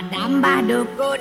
[0.00, 1.20] Ada mbah dukun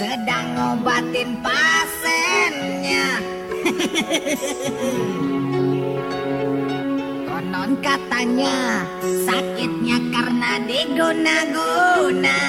[0.00, 3.20] sedang ngobatin pasiennya.
[7.28, 8.80] Konon katanya
[9.28, 12.40] sakitnya karena diguna-guna.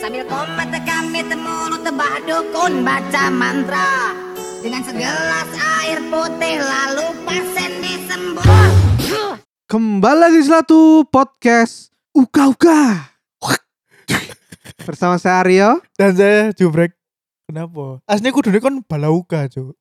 [0.00, 4.16] Sambil komat kami temulu tebah dukun baca mantra
[4.64, 5.50] Dengan segelas
[5.84, 7.75] air putih lalu disembuh
[9.66, 13.10] Kembali lagi di Selatu Podcast Uka Uka
[14.86, 16.94] Bersama saya Aryo Dan saya jubrek.
[17.50, 17.98] Kenapa?
[18.06, 19.74] Aslinya kudunya kan balauka, Cuk.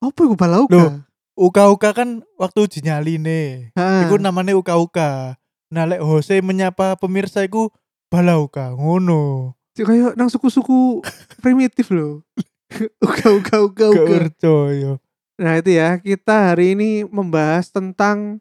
[0.00, 1.04] Apa itu Balau Loh.
[1.36, 1.68] Uka?
[1.76, 3.76] Uka-uka kan waktu uji nyali nih.
[4.08, 5.36] Iku namanya uka-uka.
[5.68, 7.68] Nah, lek Jose menyapa pemirsa iku
[8.08, 9.52] balauka, ngono.
[9.76, 11.04] Cik, Kayak nang suku-suku
[11.44, 12.24] primitif loh
[13.04, 14.92] Uka Uka Uka Gak Uka percaya.
[15.36, 18.40] Nah itu ya kita hari ini membahas tentang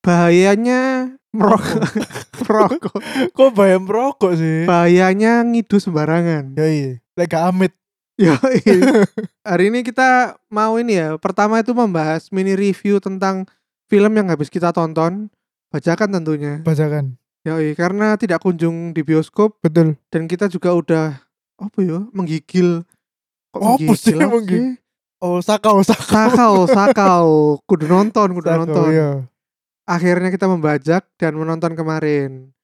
[0.00, 1.84] Bahayanya merokok
[2.48, 2.98] Merokok
[3.36, 4.64] Kok bayam merokok sih?
[4.64, 6.90] Bahayanya ngidu sembarangan Ya iya.
[7.16, 7.72] Lek gak amit.
[8.20, 9.08] Ya, iya.
[9.48, 11.16] hari ini kita mau ini ya.
[11.16, 13.48] Pertama itu membahas mini review tentang
[13.88, 15.32] film yang habis kita tonton.
[15.72, 16.60] Bacakan tentunya.
[16.60, 17.16] Bacakan.
[17.48, 19.96] Yoi, karena tidak kunjung di bioskop Betul.
[20.12, 21.06] dan kita juga udah
[21.56, 22.84] apa ya menggigil.
[23.56, 24.76] Kok sih apa menggigil?
[25.24, 26.04] Oh, sakau, sakau.
[26.12, 27.28] Sakau, sakau,
[27.64, 28.88] kudu nonton, kudu Sakau, nonton.
[28.92, 29.10] iya.
[29.90, 32.54] Akhirnya kita membajak dan menonton kemarin.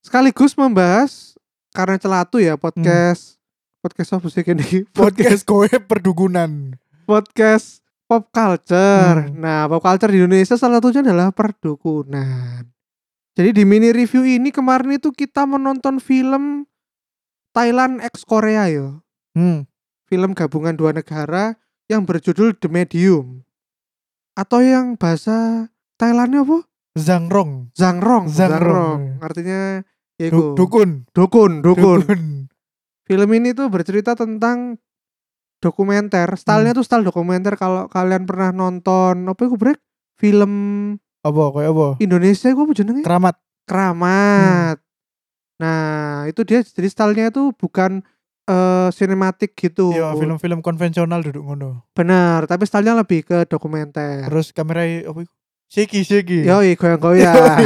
[0.00, 1.36] Sekaligus membahas
[1.76, 3.36] karena celatu ya podcast
[3.84, 4.88] podcast apa sih ini Hmm.
[5.04, 6.80] Podcast kowe perdukunan.
[7.04, 9.28] podcast pop culture.
[9.28, 9.36] Hmm.
[9.36, 12.64] Nah, pop culture di Indonesia salah satunya adalah perdukunan.
[13.36, 16.64] Jadi di mini review ini kemarin itu kita menonton film
[17.52, 19.04] Thailand X Korea yo.
[19.36, 19.68] Hmm.
[20.08, 21.52] Film gabungan dua negara
[21.84, 23.44] yang berjudul The Medium.
[24.32, 25.68] Atau yang bahasa
[26.02, 26.66] Thailandnya apa?
[26.98, 27.70] Zangrong.
[27.78, 28.26] Zangrong.
[28.26, 29.22] Zangrong.
[29.22, 29.86] Artinya
[30.18, 31.06] ya dukun.
[31.14, 32.02] dukun, dukun.
[32.02, 32.50] Dukun.
[33.06, 34.82] Film ini tuh bercerita tentang
[35.62, 36.26] dokumenter.
[36.34, 39.78] Stylenya tuh style dokumenter kalau kalian pernah nonton apa itu break?
[40.18, 40.52] Film
[41.22, 41.88] Apa kayak apa?
[42.02, 43.02] Indonesia itu apa jenenge?
[43.06, 43.36] Keramat.
[43.62, 44.82] Keramat.
[45.62, 48.02] Nah, itu dia jadi stylenya itu bukan
[48.50, 49.94] eh sinematik gitu.
[49.94, 51.86] Iya, film-film konvensional duduk ngono.
[51.94, 54.26] Benar, tapi stylenya lebih ke dokumenter.
[54.26, 55.34] Terus kamera apa iku?
[55.72, 56.44] Shiki, shiki.
[56.44, 57.56] Yoi, goyang-goyang.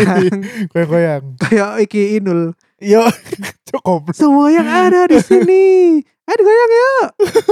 [0.70, 1.24] Goyang-goyang.
[1.42, 2.54] Kayak iki Inul.
[2.78, 3.02] Yo,
[3.68, 4.14] cukup.
[4.14, 5.98] Semua yang ada di sini.
[6.22, 7.06] Ayo goyang yuk.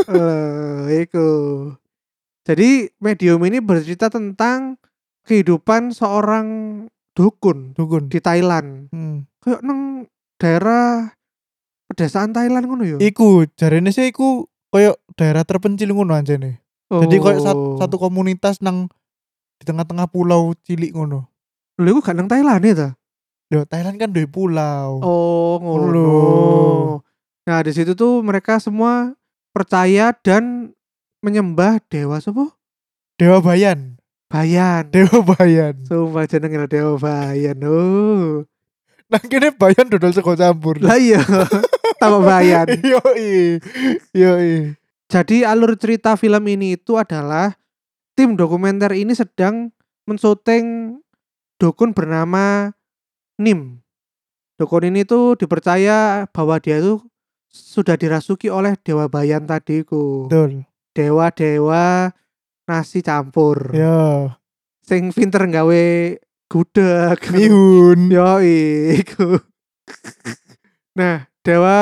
[0.06, 1.28] Eh, iku.
[2.44, 4.78] Jadi medium ini bercerita tentang
[5.25, 6.47] kehidupan seorang
[7.14, 8.06] dukun Dukun.
[8.06, 8.93] di Thailand.
[8.93, 9.26] Hmm.
[9.41, 10.06] Kayak nang
[10.37, 11.10] daerah
[11.87, 12.97] pedesaan Thailand ngono yo.
[13.00, 16.62] Iku jarene sih iku koyo daerah terpencil ngono anjene.
[16.87, 17.75] Jadi koyo sat- Oh.
[17.75, 18.87] satu komunitas nang
[19.59, 21.26] di tengah-tengah pulau cilik ngono.
[21.78, 22.88] Lho iku gak nang Thailand ya ta?
[23.54, 24.98] Thailand kan duwe pulau.
[24.98, 26.09] Oh, ngono.
[27.47, 29.14] Nah, di situ tuh mereka semua
[29.54, 30.75] percaya dan
[31.22, 32.44] menyembah dewa apa?
[33.14, 33.94] Dewa Bayan.
[34.26, 34.91] Bayan.
[34.91, 35.78] Dewa Bayan.
[35.87, 37.54] Sumpah jenenge Dewa Bayan.
[37.62, 38.43] Oh.
[39.06, 40.82] Nang kene Bayan dodol sego campur.
[40.82, 41.22] Lah iya.
[42.03, 42.66] Tambah Bayan.
[42.82, 43.62] Yoi.
[44.10, 44.75] Yoi.
[45.06, 47.54] Jadi alur cerita film ini itu adalah
[48.14, 49.75] tim dokumenter ini sedang
[50.06, 50.98] mensyuting
[51.58, 52.75] dukun bernama
[53.38, 53.82] Nim.
[54.54, 57.02] Dukun ini tuh dipercaya bahwa dia itu
[57.50, 60.30] sudah dirasuki oleh dewa bayan tadiku.
[60.30, 60.66] Betul.
[60.94, 62.14] Dewa-dewa
[62.70, 63.75] nasi campur.
[63.75, 64.38] Ya.
[64.86, 65.84] Sing pinter gawe
[66.46, 67.19] gudeg.
[67.34, 68.10] Mihun.
[68.14, 68.38] Yo
[68.94, 69.42] iku.
[70.94, 71.78] nah, dewa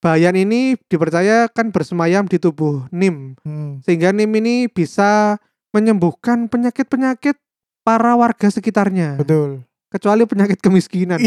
[0.00, 3.34] bayan ini dipercaya kan bersemayam di tubuh Nim.
[3.42, 3.80] Hmm.
[3.82, 5.40] Sehingga Nim ini bisa
[5.74, 7.36] menyembuhkan penyakit-penyakit
[7.84, 9.20] para warga sekitarnya.
[9.20, 9.62] Betul.
[9.86, 11.22] Kecuali penyakit kemiskinan.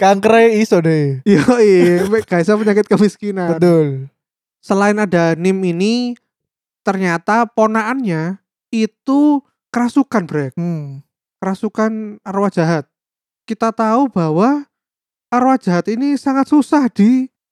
[0.00, 1.18] Kanker iso deh.
[1.26, 1.42] Yo
[2.14, 3.58] bisa penyakit kemiskinan.
[3.58, 4.06] Betul.
[4.60, 6.14] Selain ada Nim ini,
[6.84, 8.38] ternyata ponaannya
[8.70, 9.42] itu
[9.72, 10.52] kerasukan, Brek.
[10.54, 11.00] Hmm.
[11.40, 12.84] Kerasukan arwah jahat.
[13.48, 14.68] Kita tahu bahwa
[15.32, 16.86] arwah jahat ini sangat susah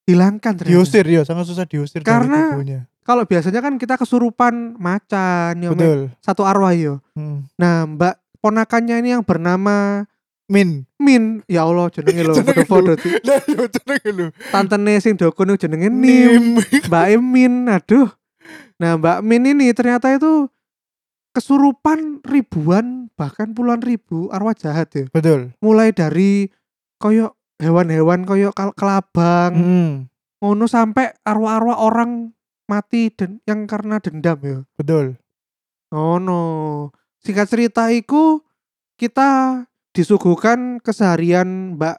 [0.09, 0.73] dihilangkan ternyata.
[0.73, 2.57] Diusir ya, sangat susah diusir Karena-.
[3.05, 5.69] Kalau biasanya kan kita kesurupan macan, ya.
[5.73, 6.13] Betul.
[6.25, 7.05] satu arwah yo.
[7.13, 7.45] Hmm.
[7.61, 10.09] Nah, Mbak ponakannya ini yang bernama
[10.49, 10.89] Min.
[10.97, 13.13] Min, ya Allah jenenge lho Jenenge foto-foto tuh.
[13.53, 14.27] Yo jenenge lho.
[14.49, 16.57] Tantene sing dukun itu jenenge Nim,
[16.89, 17.69] Mbak Emin.
[17.69, 18.09] Aduh.
[18.81, 20.49] Nah, Mbak Min ini ternyata itu
[21.37, 25.05] kesurupan ribuan bahkan puluhan ribu arwah jahat ya.
[25.13, 25.53] Betul.
[25.65, 26.49] Mulai dari
[27.01, 29.93] koyok hewan-hewan koyok kal- kelabang, Hmm.
[30.39, 32.33] ngono sampai arwah-arwah orang
[32.67, 34.59] mati dan yang karena dendam ya.
[34.75, 35.19] Betul.
[35.91, 36.43] Oh no.
[37.19, 38.45] Singkat cerita iku
[38.95, 41.97] kita disuguhkan keseharian Mbak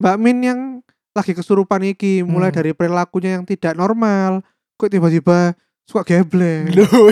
[0.00, 0.60] Mbak Min yang
[1.12, 2.58] lagi kesurupan iki, mulai Hmm.
[2.60, 4.44] dari perilakunya yang tidak normal,
[4.76, 6.04] kok tiba-tiba suka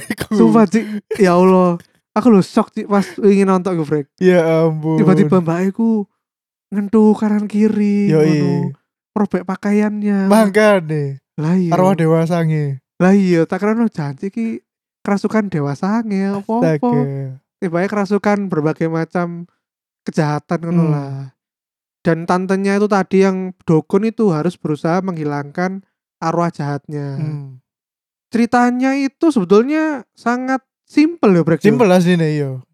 [0.05, 0.33] iku.
[0.35, 0.85] Sumpah Cik,
[1.17, 1.81] ya Allah.
[2.13, 4.07] Aku lo shock Cik pas ingin nonton gue Frek.
[4.21, 5.01] Ya ampun.
[5.01, 6.07] Tiba-tiba Mbak Iku
[6.75, 8.29] ngentuh kanan kiri, Yoi.
[8.35, 8.55] ngono.
[9.15, 10.27] robek pakaiannya.
[10.27, 11.23] Mangkane.
[11.39, 11.71] Lah iya.
[11.71, 12.83] Arwah dewasange.
[12.99, 14.59] Lah iya, tak kira no janji ki
[15.01, 16.91] kerasukan dewasa nge apa-apa.
[17.57, 19.47] Tiba kerasukan berbagai macam
[20.03, 20.93] kejahatan ngono Hmm.
[20.93, 21.15] lah.
[22.03, 25.87] Dan tantenya itu tadi yang dukun itu harus berusaha menghilangkan
[26.19, 27.17] arwah jahatnya.
[27.17, 27.63] Hmm.
[28.29, 31.63] Ceritanya itu sebetulnya sangat simpel ya Brek.
[31.63, 32.67] Simpel lah sini yo.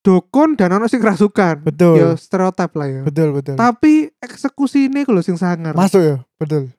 [0.00, 1.60] Dukun dan ono sing kerasukan.
[1.60, 2.00] Betul.
[2.00, 3.00] Ya stereotip lah ya.
[3.04, 3.54] Betul betul.
[3.54, 5.76] Tapi eksekusi ini kalau sing sangar.
[5.76, 6.72] Masuk ya, betul.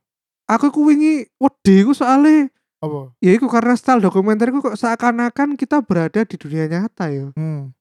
[0.49, 2.49] Aku ku wingi wedi ku soalnya
[2.81, 3.13] Apa?
[3.21, 7.29] ya itu karena style dokumenter ku kok seakan-akan kita berada di dunia nyata ya.
[7.37, 7.71] Hmm.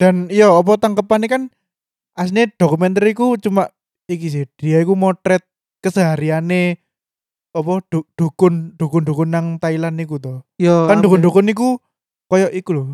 [0.00, 1.42] Dan iya apa tangkepannya kan
[2.16, 3.68] aslinya dokumenter iku cuma
[4.08, 5.44] iki sih dia iku motret
[5.84, 6.80] kesehariane
[7.52, 11.80] apa du- dukun dukun dukun nang Thailand niku to Yo, kan dukun dukun niku
[12.28, 12.84] koyo iku lho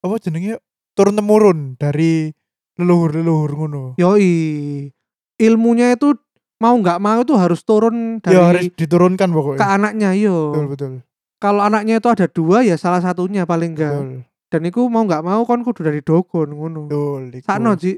[0.00, 0.56] apa jenenge
[0.98, 2.34] turun temurun dari
[2.74, 4.90] leluhur leluhur ngono Yoi.
[5.38, 6.18] Ilmunya itu
[6.58, 10.50] mau nggak mau itu harus turun dari ya harus diturunkan ke pokoknya anaknya yo.
[10.50, 10.92] betul betul
[11.38, 13.94] Kalau anaknya itu ada dua ya salah satunya paling enggak.
[13.94, 16.90] betul Dan itu mau nggak mau kan kudu dari dukun ngono.
[16.90, 17.22] betul.
[17.46, 17.94] Sakno Ji.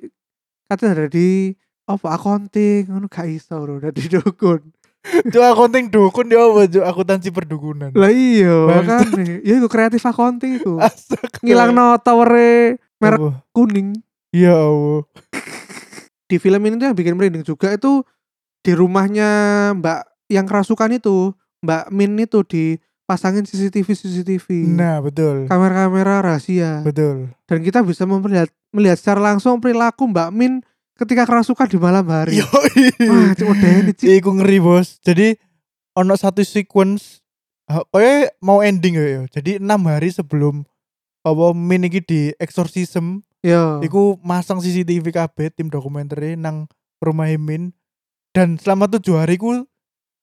[0.68, 1.56] Katanya dari
[1.88, 4.60] apa accounting ngono gak iso bro dari dukun.
[5.32, 9.08] Cuk akunting dukun dia apa cuk akuntansi perdukunan Lah iya kan.
[9.40, 10.76] Ya iku kreatif accounting iku.
[10.84, 11.40] Astaga.
[11.40, 13.30] Ngilangno towere merek Apa?
[13.50, 13.98] kuning.
[14.30, 15.02] ya Allah
[16.30, 18.06] Di film ini tuh yang bikin merinding juga itu
[18.62, 19.28] di rumahnya
[19.74, 20.00] Mbak
[20.30, 24.46] yang kerasukan itu, Mbak Min itu dipasangin CCTV CCTV.
[24.70, 30.62] nah betul kamera-kamera rahasia betul dan kita bisa melihat melihat secara langsung perilaku Mbak Min
[30.94, 32.38] ketika kerasukan di malam hari.
[32.38, 32.92] Yoi.
[33.08, 34.20] Wah, cuk ini cik.
[34.20, 35.00] Iku ngeri bos.
[35.00, 35.32] Jadi
[35.96, 37.24] ono satu sequence
[37.66, 39.04] kayak mau ending ya.
[39.08, 39.20] ya.
[39.32, 40.62] Jadi enam hari sebelum
[41.20, 43.80] apa min iki di exorcism, Yo.
[43.80, 46.68] iku masang CCTV KB tim dokumenter nang
[46.98, 47.72] rumah Min
[48.30, 49.64] dan selama tujuh hari ku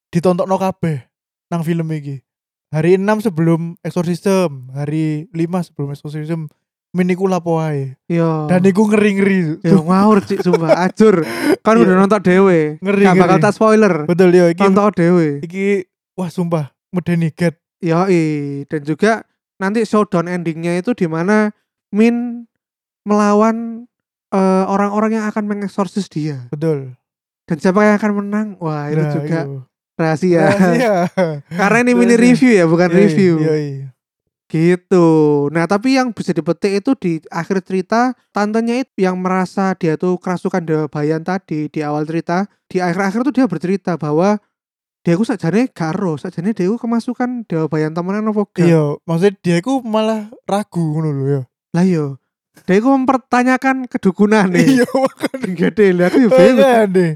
[0.09, 1.05] ditonton no KB
[1.49, 2.21] nang film iki.
[2.67, 6.51] Hari 6 sebelum exorcism, hari 5 sebelum exorcism,
[6.91, 7.95] Min iku lapo wae.
[8.07, 8.47] Yo.
[8.47, 9.59] Dan iku ngeri-ngeri.
[9.61, 11.21] Yo ngawur cik sumpah acur.
[11.61, 11.83] Kan Iya.
[11.83, 12.79] udah nonton dewe.
[12.79, 13.93] Ngeri, Gak bakal tak spoiler.
[14.03, 15.27] Betul ya iki Nonton dewe.
[15.43, 15.83] iki
[16.15, 18.63] wah sumpah medeni get Yoi.
[18.65, 21.51] Dan juga nanti showdown endingnya itu di mana
[21.89, 22.45] Min
[23.07, 23.87] melawan
[24.29, 26.51] eh, orang-orang yang akan mengeksorsis dia.
[26.51, 26.93] betul
[27.47, 28.47] Dan siapa yang akan menang?
[28.59, 29.63] Wah, itu Nah, juga iyo.
[29.95, 30.51] rahasia.
[30.51, 30.93] Rahasia.
[31.47, 33.33] Karena ini mini review ya, bukan Yoi, review.
[33.39, 33.67] yoi.
[34.47, 35.07] Gitu.
[35.51, 40.15] Nah, tapi yang bisa dipetik itu di akhir cerita tantenya itu yang merasa dia tuh
[40.19, 44.39] kerasukan Dewa Bayan tadi di awal cerita, di akhir-akhir tuh dia bercerita bahwa
[45.07, 48.67] dia ku sakjane garo, sakjane dia ku kemasukan Dewa Bayan temenan apa gak.
[48.67, 52.19] iya maksudnya dia iku malah ragu ngono lho ya Lah yo.
[52.65, 54.67] Dia ku mempertanyakan kedukunan nih.
[54.75, 54.87] iya
[55.47, 56.59] Gede lah aku yo bingung.
[56.59, 57.15] makanya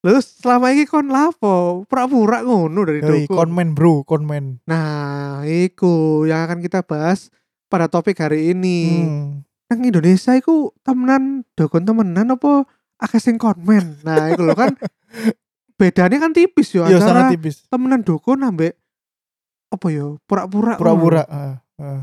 [0.00, 3.36] Lalu selama ini kon lapo, pura-pura ngono dari Yoi, dukun.
[3.36, 7.28] konmen bro konmen Nah, iku yang akan kita bahas
[7.66, 9.02] pada topik hari ini.
[9.02, 9.28] Hmm.
[9.66, 12.64] nang Indonesia iku temenan dukun temenan apa
[12.96, 13.98] akeh sing konmen.
[14.00, 14.72] Nah, iku lho kan
[15.76, 18.76] bedanya kan tipis yo iya antara tipis temenan dukun ambek
[19.72, 22.02] apa yo pura-pura pura-pura ah, ah.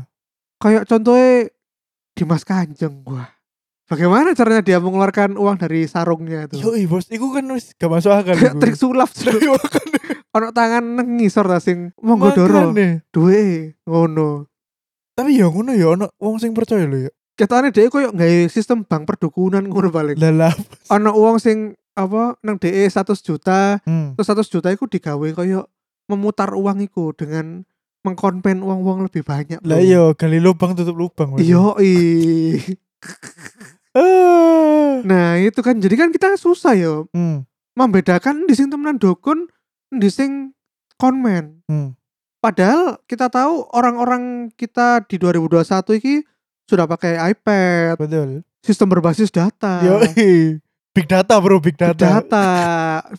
[0.64, 1.52] Kayak contohnya
[2.16, 3.28] Dimas Kanjeng gua.
[3.84, 6.56] Bagaimana caranya dia mengeluarkan uang dari sarungnya itu?
[6.56, 9.12] yoi bos iku kan wis gak masuk akal trik sulap
[10.32, 12.72] ono tangan nang ngisor ta sing monggo doro
[13.12, 14.48] duwe ngono.
[15.12, 18.88] tapi ya ngono ya ono wong sing percaya lho ya Ketane dia koyo nggawe sistem
[18.88, 20.16] bank perdukunan ngono paling.
[20.16, 20.54] lah lah
[20.88, 24.18] Ono uang sing apa nang DE 100 juta hmm.
[24.18, 25.70] terus 100 juta itu digawe koyo
[26.10, 27.62] memutar uang itu dengan
[28.04, 31.72] mengkonven uang-uang lebih banyak lah iya gali lubang tutup lubang iya.
[33.94, 34.98] Ah.
[35.06, 37.46] nah itu kan jadi kan kita susah yo hmm.
[37.78, 39.46] membedakan di sing temenan dukun
[39.94, 40.50] di sing
[40.98, 41.94] konmen Hmm.
[42.42, 46.26] padahal kita tahu orang-orang kita di 2021 ini
[46.66, 50.58] sudah pakai iPad betul sistem berbasis data yoi
[50.94, 52.46] big data bro big Big data, data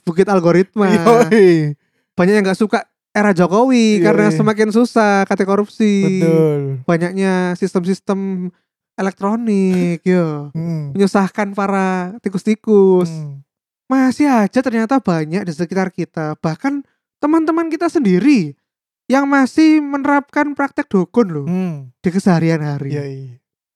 [0.01, 1.75] bukit algoritma yoi
[2.15, 8.51] banyak yang nggak suka era Jokowi Iya, karena semakin susah kata korupsi betul banyaknya sistem-sistem
[8.95, 10.91] elektronik yo hmm.
[10.91, 13.39] menyusahkan para tikus-tikus Hmm.
[13.85, 16.83] masih aja ternyata banyak di sekitar kita bahkan
[17.19, 18.57] teman-teman kita sendiri
[19.05, 21.95] yang masih menerapkan praktek dukun loh Hmm.
[21.99, 23.19] di keseharian hari Yoi.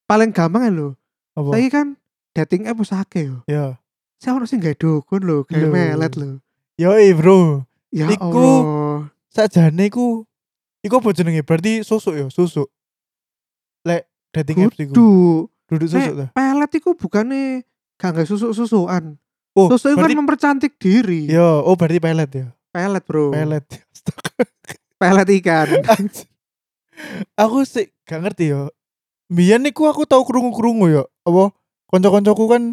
[0.03, 0.91] paling gampang ya loh
[1.31, 1.55] Apa?
[1.55, 1.87] saya kan
[2.35, 3.39] dating app wis akeh yo.
[3.45, 3.78] Ya.
[4.19, 5.71] Saya ono sing gawe dukun gawe Lho.
[5.71, 6.43] melet lho.
[6.75, 7.63] Yoi, Bro.
[7.89, 9.07] Ya Iku- Allah.
[9.31, 10.27] Sakjane iku
[10.83, 11.41] iku apa jenenge?
[11.41, 12.67] Berarti susuk ya, susuk.
[13.87, 14.93] Lek dating apps iku.
[15.69, 16.25] Duduk susuk ta.
[16.35, 17.63] pelet iku bukannya
[17.95, 19.15] gak nggak susuk-susukan.
[19.57, 21.25] Oh, Susuk itu kan mempercantik diri.
[21.31, 22.47] Yo, oh berarti pelet ya.
[22.69, 23.33] Pelet, Bro.
[23.33, 23.65] Pelet.
[24.99, 25.67] Pelet ikan.
[27.43, 28.69] Aku sih gak ngerti yo.
[29.29, 31.03] Biyen niku aku tau krungu-krungu yo.
[31.23, 31.53] Apa
[31.93, 32.63] kanca-kancaku kan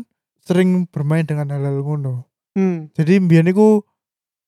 [0.47, 2.25] sering bermain dengan hal-hal ngono.
[2.55, 2.95] hmm.
[2.95, 3.83] Jadi biyen niku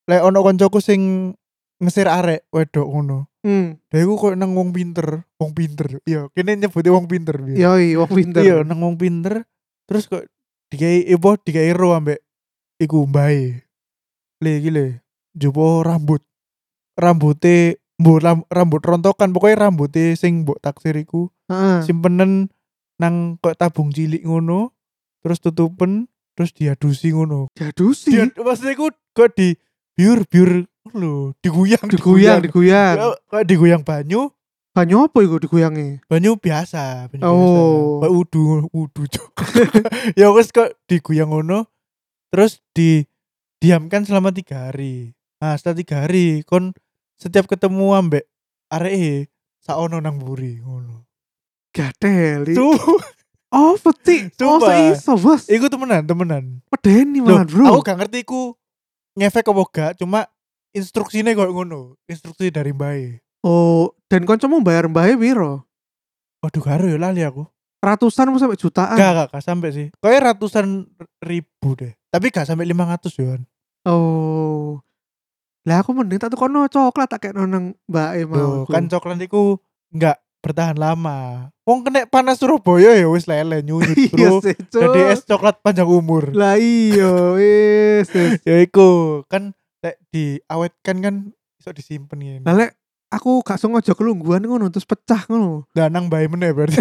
[0.07, 1.35] lek ono kancaku sing
[1.83, 3.19] ngesir arek wedok ngono.
[3.43, 3.78] Hmm.
[3.90, 6.00] Dia iku kok nang wong pinter, wong pinter.
[6.07, 7.59] Iya, kene nyebutnya wong pinter biyen.
[7.59, 8.43] Yoi, wong pinter.
[8.43, 9.47] Iya, nang wong pinter.
[9.87, 10.26] Terus kok
[10.71, 12.23] dikai ibu dikai ro ambek
[12.78, 13.62] iku mbae.
[14.43, 14.87] Le iki le.
[15.35, 16.23] Jopo rambut.
[16.99, 21.31] Rambute mbok ram- rambut rontokan pokoknya rambute sing mbok taksir iku
[21.83, 22.47] simpenen
[22.99, 24.71] nang kok tabung cilik ngono
[25.23, 27.51] terus tutupen terus diadusi ngono.
[27.59, 28.15] Jadusi.
[28.15, 29.59] Dia maksudnya iku kok di
[29.99, 32.95] biur biur lho, diguyang diguyang, diguyang.
[32.97, 34.31] Ya, kok diguyang banyu,
[34.71, 35.99] Banyu apa iku diguyangnya?
[36.07, 37.99] banyu biasa, banyu Oh.
[37.99, 38.07] biasa.
[38.15, 39.33] Udu, udu cok.
[40.21, 41.67] ya wes kok diguyang ngono,
[42.31, 43.03] terus di
[43.59, 45.19] diamkan selama tiga hari.
[45.43, 46.71] Nah setelah tiga hari, kon
[47.19, 48.25] setiap ketemu ambek
[48.71, 49.27] arek
[49.59, 51.11] saono nang buri ngono.
[51.75, 52.55] Gadeli.
[52.55, 52.79] Tuh,
[53.49, 54.28] Oh, peti.
[54.45, 54.93] Oh, Sumpah.
[54.93, 55.49] seiso, Bos.
[55.49, 56.61] iku temenan, temenan.
[56.69, 57.64] Pedeni malah, Bro.
[57.64, 58.52] aku gak ngerti iku
[59.17, 60.28] ngefek apa gak, cuma
[60.76, 65.64] instruksinya kok ngono, instruksi dari mbak Oh, dan kancamu bayar mbahe piro?
[66.45, 67.49] Waduh karo ya lali aku.
[67.78, 68.99] Ratusan sampai jutaan?
[68.99, 69.87] Gak, gak, gak sampai sih.
[70.02, 70.85] Kayak ratusan
[71.25, 71.95] ribu deh.
[72.11, 73.43] Tapi gak sampai 500 Yohan.
[73.88, 74.83] Oh.
[75.64, 78.64] Lah aku mending tak tukono coklat tak kayak nonang mbak mau.
[78.64, 79.61] kan coklat iku
[79.93, 81.50] nggak bertahan lama.
[81.68, 84.37] Wong kena panas Surabaya ya wis lele nyunyut Iya bro.
[84.45, 86.33] Jadi es coklat panjang umur.
[86.33, 88.09] Lah iya, wis.
[88.47, 89.52] ya iku kan
[89.85, 91.14] lek diawetkan kan
[91.61, 92.40] iso disimpen ya.
[92.47, 92.71] Lah lek
[93.09, 95.68] aku gak sengaja kelungguan ngono terus pecah ngono.
[95.75, 96.80] Lah nang bae meneh berarti.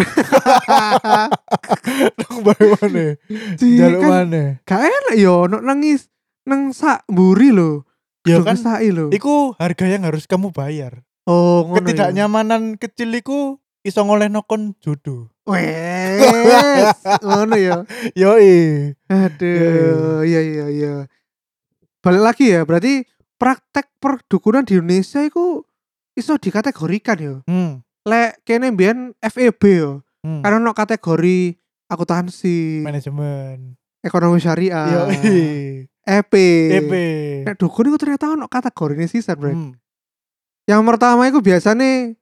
[2.20, 3.10] nang bae meneh.
[3.58, 4.48] Jaluk kan maneh.
[4.64, 6.08] gak enak yo nok nangis
[6.48, 7.84] nang sak mburi lho.
[8.26, 9.08] Ya kan lho.
[9.12, 11.04] iku harga yang harus kamu bayar.
[11.28, 11.76] Oh, ngono.
[11.76, 11.84] ya.
[11.84, 15.28] Ketidaknyamanan kecil iku iso ngoleh nokon jodoh.
[15.48, 16.92] Wes,
[17.24, 17.84] ngono ya.
[18.20, 18.92] Yoi.
[19.08, 20.94] Aduh, iya iya iya.
[22.04, 23.08] Balik lagi ya, berarti
[23.40, 25.64] praktek perdukunan di Indonesia itu
[26.12, 27.34] iso dikategorikan ya.
[27.48, 27.80] Hmm.
[28.04, 29.90] Lek kene mbiyen FEB ya.
[30.26, 30.40] hmm.
[30.44, 31.56] Karena ono kategori
[31.88, 33.78] akuntansi, manajemen.
[34.04, 35.88] ekonomi syariah, Yoi.
[36.08, 36.32] EP.
[36.72, 36.92] EP.
[37.44, 39.52] Nek dukun itu ternyata ono kategori ini sih, Bro.
[39.52, 39.72] Hmm.
[40.68, 42.12] Yang pertama itu biasanya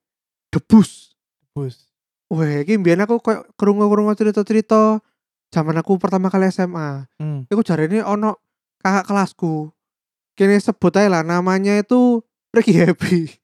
[0.55, 1.19] debus.
[1.50, 1.91] Bus.
[2.31, 5.03] Wah, iki mbiyen aku koyo krungu-krungu cerita-cerita
[5.50, 7.11] zaman aku pertama kali SMA.
[7.19, 7.43] Hmm.
[7.50, 8.38] Iku jarene ono
[8.83, 9.75] kakak kelasku.
[10.38, 12.23] Kene sebut aja lah namanya itu
[12.55, 13.26] Ricky Happy.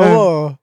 [0.00, 0.56] Oh.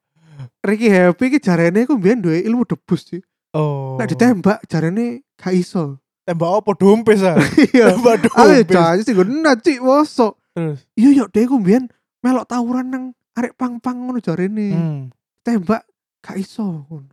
[0.66, 3.22] Ricky Happy iki jarene iku mbiyen duwe ilmu debus sih.
[3.54, 3.94] Oh.
[4.00, 5.98] Nek ditembak jarene gak iso.
[6.22, 7.34] tembak apa dompes ah.
[7.74, 7.98] Iya.
[7.98, 8.70] tembak Ayo dompes.
[8.70, 9.26] janji sih gue
[9.62, 10.34] cik wosok.
[10.54, 10.78] Terus.
[10.94, 11.86] Iya yo deh iku mbiyen
[12.22, 14.68] melok tawuran nang arek pang-pang ngono jarene.
[14.70, 15.00] Hmm.
[15.42, 15.82] Tembak
[16.20, 17.10] gak iso ngono.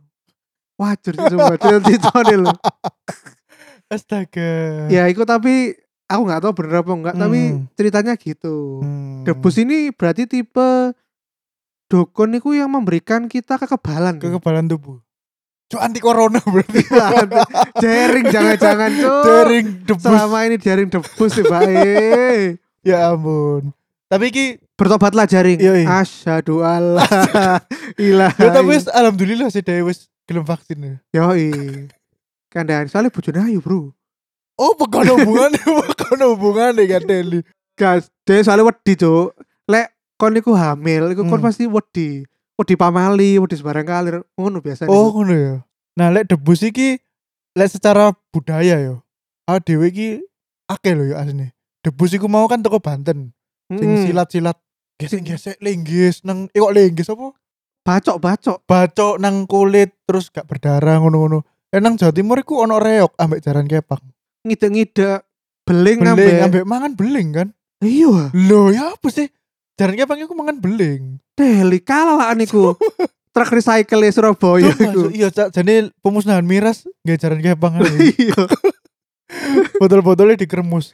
[0.74, 2.48] Wajar sih coba cerita lho.
[3.92, 4.86] Astaga.
[4.86, 5.74] Ya iku tapi
[6.06, 7.66] aku nggak tahu bener apa enggak tapi Hmm.
[7.74, 8.80] ceritanya gitu.
[8.80, 9.26] Hmm.
[9.26, 10.94] Debus ini berarti tipe
[11.90, 14.22] dukun itu yang memberikan kita kekebalan.
[14.22, 15.02] kekebalan tubuh.
[15.70, 16.82] Cuk anti corona berarti.
[17.82, 19.22] jaring jangan-jangan cuk.
[19.22, 20.02] Jaring debus.
[20.02, 22.58] Selama ini jaring debus sih baik.
[22.82, 23.74] Ya ampun.
[24.06, 24.46] Tapi ki
[24.80, 25.60] Bertobatlah jaring.
[25.60, 25.84] Iya.
[26.00, 27.04] Asyhadu alla
[28.00, 28.40] ilaha.
[28.40, 30.94] ya tapi alhamdulillah sih dia wis gelem vaksin ya.
[31.12, 31.52] Yoi.
[32.48, 33.92] Kandang soalnya bojone ayu, Bro.
[34.56, 37.40] Oh, bukan hubungannya, bukan hubungannya kan Deli.
[37.76, 39.36] Gas, dia soalnya wedi, Cuk.
[39.68, 41.46] Lek kon iku hamil, iku kon Hmm.
[41.46, 42.24] pasti wedi.
[42.56, 44.16] Wedi pamali, wedi sembarang kalir.
[44.36, 44.88] Ngono biasanya.
[44.92, 45.54] Oh, ngono ya.
[45.96, 46.96] Nah, lek debus iki
[47.52, 49.04] lek secara budaya yo.
[49.44, 50.20] Ah dhewe iki
[50.68, 51.52] akeh lho ya asline.
[51.80, 53.32] Debus iku mau kan teko Banten.
[53.70, 54.02] Sing Mm.
[54.10, 54.58] silat-silat
[55.00, 57.32] gesek-gesek linggis nang eh kok linggis apa?
[57.80, 58.68] bacok-bacok.
[58.68, 61.42] Bacok nang kulit terus gak berdarah ngono-ngono.
[61.72, 64.04] Eh nang Jawa Timur iku ono reok ambek jaran kepang.
[64.44, 65.24] Ngide-ngide
[65.64, 66.40] beling, Beling ambek.
[66.44, 67.48] ambek mangan beling kan.
[67.80, 69.32] Iya, Loh ya apa sih?
[69.74, 71.16] Jaran kepang iku mangan beling.
[71.32, 72.76] deli kalah lah niku.
[73.32, 75.08] Truk recycle Surabaya iku.
[75.08, 75.54] iya, Cak.
[75.54, 77.80] jadi pemusnahan miras nggak jaran kepang.
[78.20, 78.44] Iya.
[79.78, 80.92] botol-botolnya dikeremus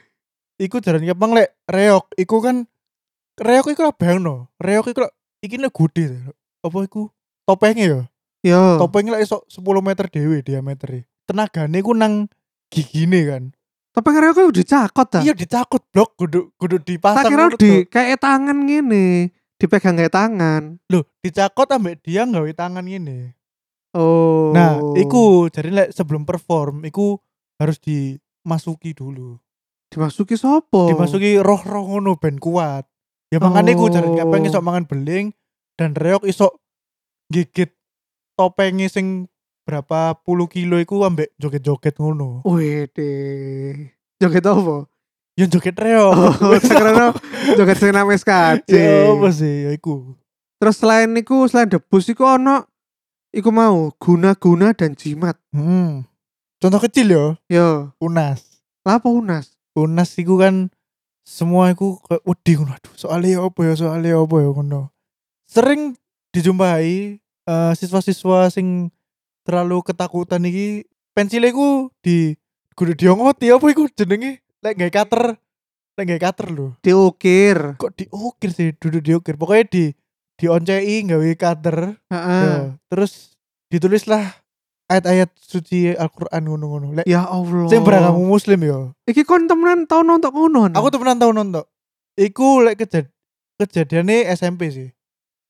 [0.55, 2.69] iku jaran kepang lek reok iku kan
[3.37, 5.07] reok iku apa yang no reok iku
[5.41, 6.05] iki nih gede
[6.65, 7.09] apa iku
[7.45, 8.01] topengnya ya
[8.45, 8.77] Yo.
[8.81, 12.31] topengnya lah iso 10 meter dewe diameter tenagane ku nang
[12.71, 13.43] gigine kan.
[13.91, 15.19] Tapi kira aku udah cakot ta.
[15.25, 17.31] Iya dicakut blok kudu kudu Tak dipasang.
[17.33, 19.27] kira di kayak tangan gini,
[19.57, 20.77] dipegang kayak tangan.
[20.93, 23.33] Loh, dicakot ambek dia nggawe tangan ngene.
[23.97, 24.53] Oh.
[24.53, 27.17] Nah, iku jadi lek sebelum perform iku
[27.57, 29.41] harus dimasuki dulu.
[29.87, 30.91] dimasuki sopo?
[30.91, 32.83] Dimasuki roh-roh ngono ben kuat.
[33.27, 34.15] Ya iku jadi Oh.
[34.15, 35.35] kabeh iso mangan beling
[35.75, 36.55] dan reok iso
[37.27, 37.75] gigit
[38.39, 39.27] topengnya sing
[39.67, 42.39] berapa puluh kilo iku ambek joget-joget ngono.
[42.47, 43.91] Wih deh.
[44.23, 44.87] Joget apa?
[45.35, 46.13] Ya joget reok.
[46.15, 47.13] Oh, sekarang
[47.59, 48.71] joget sing nang SKJ.
[48.71, 50.15] Ya apa sih ya iku.
[50.57, 52.63] Terus selain iku, selain debus iku ono
[53.35, 55.35] iku mau guna-guna dan jimat.
[55.51, 56.07] Hmm.
[56.57, 58.63] Contoh kecil ya, Yo, unas.
[58.81, 59.53] lapo unas?
[59.77, 60.73] Unas iku kan
[61.27, 62.71] semua iku kayak wedi ngono.
[62.71, 64.81] Aduh, soalnya apa ya, soalnya apa ya ngono.
[65.43, 65.99] Sering
[66.31, 68.87] dijumpai eh, siswa-siswa sing
[69.43, 72.35] terlalu ketakutan iki pensilnya iku di
[72.75, 75.23] kudu diongoti apa iku jenenge lek gawe cutter
[75.97, 77.79] lek gawe cutter lho Diukir.
[77.79, 79.83] kok diukir sih duduk diukir pokoknya di
[80.37, 82.43] dioncei gawe cutter Heeh.
[82.43, 82.55] ya.
[82.91, 83.39] terus
[83.71, 84.35] ditulislah
[84.87, 87.67] ayat-ayat suci Al-Qur'an ngono-ngono Ya Allah.
[87.67, 90.71] sing beragama muslim ya Iki kon temenan tau nonton ngono.
[90.75, 91.63] Aku tuh pernah tahu nonton.
[92.17, 93.11] Iku lek kejad
[93.59, 94.89] kejadiannya SMP sih.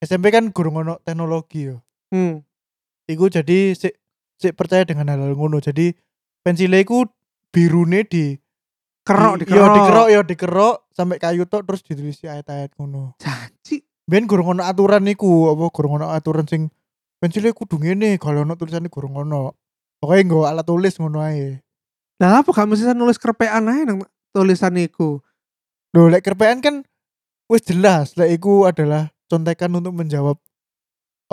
[0.01, 1.81] SMP kan gurung ono teknologi yo.
[2.13, 2.43] Hmm.
[3.07, 3.89] Iku jadi si,
[4.37, 5.63] si percaya dengan hal, hal ngono.
[5.63, 5.95] Jadi
[6.43, 7.07] pensilnya iku
[7.49, 8.35] birune di
[9.07, 9.55] Kerok di, dikerok.
[9.55, 13.15] Yo dikerok yo dikerok sampai kayu tok terus ditulis ayat-ayat ngono.
[13.23, 13.87] Janji.
[14.07, 16.67] Ben gurung ono aturan niku, apa gurung ono aturan sing
[17.17, 19.53] pensilnya kudu ngene, kalau ono tulisannya gurung ono.
[19.97, 21.57] Pokoknya nggo alat tulis ngono ae.
[22.21, 25.21] Lah apa gak mesti nulis kerpean ae nang tulisan iku.
[25.97, 26.85] Loh, lek kerpean kan
[27.49, 30.37] wis jelas lek iku adalah contekan untuk menjawab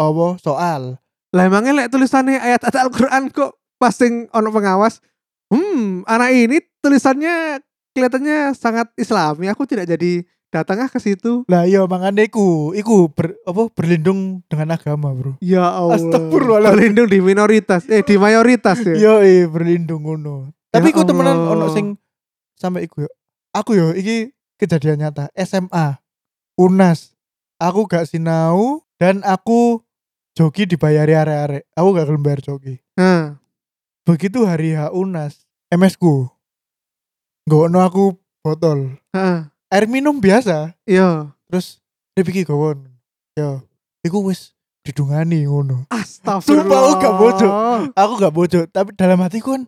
[0.00, 0.96] apa soal.
[1.34, 5.04] Lah emangnya lek tulisannya ayat-ayat Al-Qur'an kok pas sing ono pengawas.
[5.52, 7.60] Hmm, anak ini tulisannya
[7.92, 9.52] kelihatannya sangat islami.
[9.52, 10.24] Aku tidak jadi
[10.54, 11.42] datang ah ke situ.
[11.50, 15.34] Lah iya makanya iku, iku ber, apa berlindung dengan agama, Bro.
[15.42, 15.98] Ya Allah.
[15.98, 16.78] Astagfirullahaladzim.
[16.78, 18.94] Berlindung di minoritas, eh di mayoritas ya.
[18.94, 20.54] Yo eh berlindung ngono.
[20.70, 21.98] Tapi Ya iku temenan ono sing
[22.54, 23.10] sampai iku yo.
[23.50, 25.98] Aku yo iki kejadian nyata SMA
[26.54, 27.18] UNAS.
[27.58, 29.82] Aku gak sinau dan aku
[30.34, 31.66] jogi dibayari arek-arek.
[31.74, 32.82] Aku gak gelem bayar jogi.
[32.98, 33.38] Nah,
[34.04, 36.28] Begitu hari H UNAS, MS ku.
[37.48, 39.00] Gono aku botol.
[39.16, 39.48] heeh.
[39.74, 40.70] Air minum biasa.
[40.86, 41.34] Iya.
[41.50, 41.82] Terus
[42.14, 42.86] dia pikir gawon.
[43.34, 43.66] Yo,
[44.06, 44.54] iku wis
[44.86, 45.90] didungani ngono.
[45.90, 46.62] Astagfirullah.
[46.62, 47.52] Sumpah, aku gak bodoh.
[47.98, 49.66] Aku gak bojo, tapi dalam hatiku kan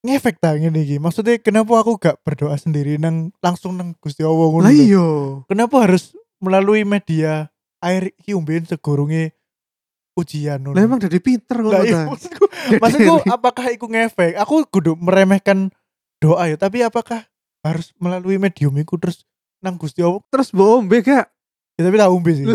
[0.00, 0.96] ngefek ta ngene iki.
[0.96, 4.64] Maksudnya kenapa aku gak berdoa sendiri nang langsung nang Gusti Allah ngono.
[4.64, 5.08] Lah iya.
[5.44, 7.52] Kenapa harus melalui media
[7.84, 9.36] air iki umben segurunge
[10.16, 10.78] ujian ngono.
[10.78, 11.68] Lah emang dari pinter kok.
[11.68, 12.44] Lah, iya, maksudku,
[12.82, 14.40] maksudku apakah iku ngefek?
[14.40, 15.68] Aku kudu meremehkan
[16.22, 17.28] doa ya, tapi apakah
[17.60, 19.28] harus melalui medium iku terus
[19.64, 20.20] nang Gusti Allah?
[20.28, 21.24] terus bombe gak?
[21.74, 22.44] Ya tapi tak umbe sih.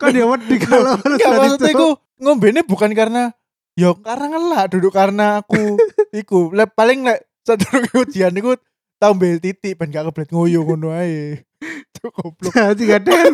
[0.00, 1.76] kan dia wedi kalau Gak maksudnya itu.
[1.76, 1.88] iku
[2.20, 3.32] ngombene bukan karena
[3.72, 5.78] yo karena ngelak duduk karena aku
[6.20, 8.52] iku le, paling lek sadurunge ujian iku
[9.00, 11.40] tau mbel titik ben gak keblet ngoyo ngono ae.
[11.96, 12.52] Cuk goblok.
[12.52, 13.32] Jadi kadang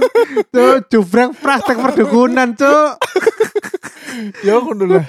[0.50, 2.90] tuh jubrek praktek perdukunan cuk.
[4.40, 5.04] Ya ngono lah.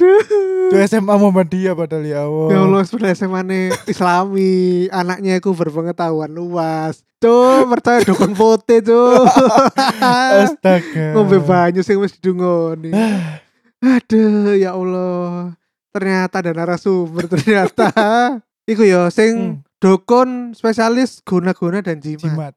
[0.68, 2.48] Tuh SMA Muhammadiyah padahal ya Allah.
[2.50, 4.56] Ya Allah sudah SMA nih Islami
[4.90, 9.26] Anaknya aku berpengetahuan luas Cuk percaya dukun putih cuk
[10.44, 11.16] Astaga.
[11.16, 12.92] Ngombe banyu sing wis didungoni
[13.80, 15.56] Aduh ya Allah
[15.90, 17.90] Ternyata ada narasumber ternyata
[18.66, 19.64] Iku ya sing Hmm.
[19.80, 22.20] dukun spesialis guna-guna dan jimat.
[22.20, 22.54] Jimat.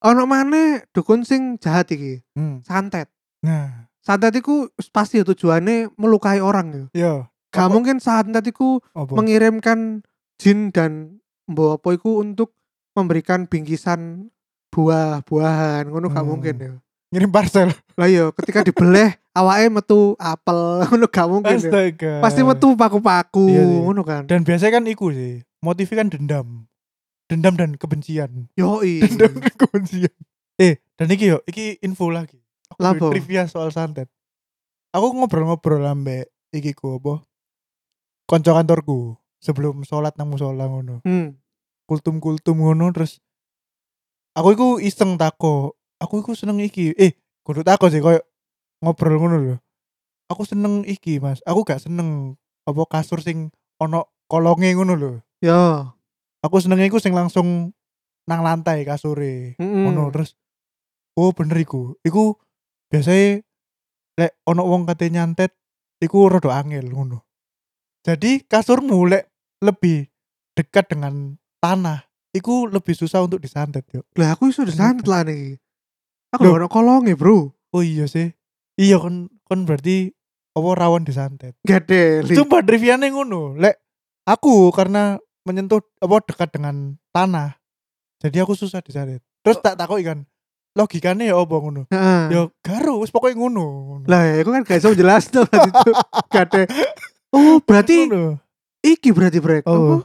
[0.00, 2.62] Ono maneh dukun sing jahat iki, Hmm.
[2.62, 3.10] santet.
[3.42, 6.84] Nah, Santet iku pasti ya tujuannya melukai orang ya.
[6.94, 7.14] yo.
[7.48, 9.16] Gak Apa- mungkin santet iku Apa?
[9.16, 10.04] mengirimkan
[10.36, 12.52] jin dan mbok apa untuk
[12.92, 14.28] memberikan bingkisan
[14.68, 16.30] buah-buahan ngono gak Hmm.
[16.30, 16.72] mungkin ya.
[17.08, 17.70] Ngirim parcel.
[17.94, 21.64] Lah iya ketika dibeleh awake metu apel ngono gak mungkin ya.
[21.64, 22.12] Astaga.
[22.20, 24.26] Pasti metu paku-paku Iya ngono kan.
[24.26, 25.40] Dan biasanya kan iku sih.
[25.58, 26.48] Motifnya kan dendam.
[27.24, 28.52] Dendam dan kebencian.
[28.52, 29.00] Yoi.
[29.08, 30.12] Dendam dan kebencian.
[30.54, 32.43] Eh, dan iki yo, iki info lagi.
[32.80, 33.10] Lapo?
[33.10, 34.10] trivia soal santet.
[34.94, 37.26] Aku ngobrol-ngobrol ambek iki ku apa?
[38.24, 41.02] Konco kantorku sebelum sholat nang musola ngono.
[41.02, 41.36] Hmm.
[41.84, 43.20] Kultum-kultum ngono terus
[44.38, 45.76] aku iku iseng tako.
[45.98, 46.94] Aku iku seneng iki.
[46.96, 48.22] Eh, kudu tako sih koyo
[48.80, 49.56] ngobrol ngono lho.
[50.32, 51.44] Aku seneng iki, Mas.
[51.44, 55.12] Aku gak seneng apa kasur sing ono kolonge ngono lho.
[55.44, 55.92] Yo.
[56.40, 57.76] Aku seneng iku sing langsung
[58.24, 59.56] nang lantai kasure.
[59.60, 59.84] Mm-mm.
[59.88, 60.36] ngono terus
[61.14, 62.40] oh bener iku iku
[62.92, 63.42] biasanya
[64.20, 65.52] lek ono wong kate nyantet
[66.02, 67.24] iku rada angel ngono.
[68.04, 69.32] Jadi kasurmu lek
[69.64, 70.04] lebih
[70.52, 72.04] dekat dengan tanah,
[72.36, 74.04] iku lebih susah untuk disantet yo.
[74.20, 75.56] Lah aku iso disantet lah nih.
[76.36, 77.54] Aku ono kolonge, Bro.
[77.74, 78.30] Oh iya sih.
[78.76, 80.10] Iya kon kon berarti
[80.54, 81.56] apa rawan disantet.
[81.64, 82.22] Gede.
[82.26, 83.56] Sumpah triviane ngono.
[83.56, 83.80] Lek
[84.28, 85.16] aku karena
[85.48, 87.56] menyentuh apa dekat dengan tanah.
[88.20, 89.24] Jadi aku susah disantet.
[89.40, 90.28] Terus tak takoki kan.
[90.74, 91.86] Logikane ya apa ngono?
[91.86, 92.22] Heeh.
[92.34, 94.02] Ya garo wis pokoke ngono.
[94.10, 95.92] Lah ya aku kan gak iso jelas tuh berarti itu.
[97.30, 98.42] Oh, berarti ngono.
[98.82, 99.62] iki berarti brek.
[99.64, 100.02] Oh.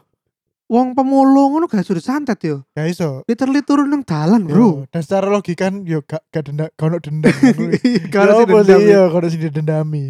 [0.69, 2.61] Wong pemulung ngono gak iso disantet yo.
[2.77, 3.25] Gak iso.
[3.25, 4.53] Literally turun nang dalan, Bro.
[4.53, 8.57] Yo, dan secara logika kan yo gak gak denda gak ono dendam Ya sih apa
[8.61, 8.79] sih dendam.
[8.85, 10.05] iya kalau sih didendami.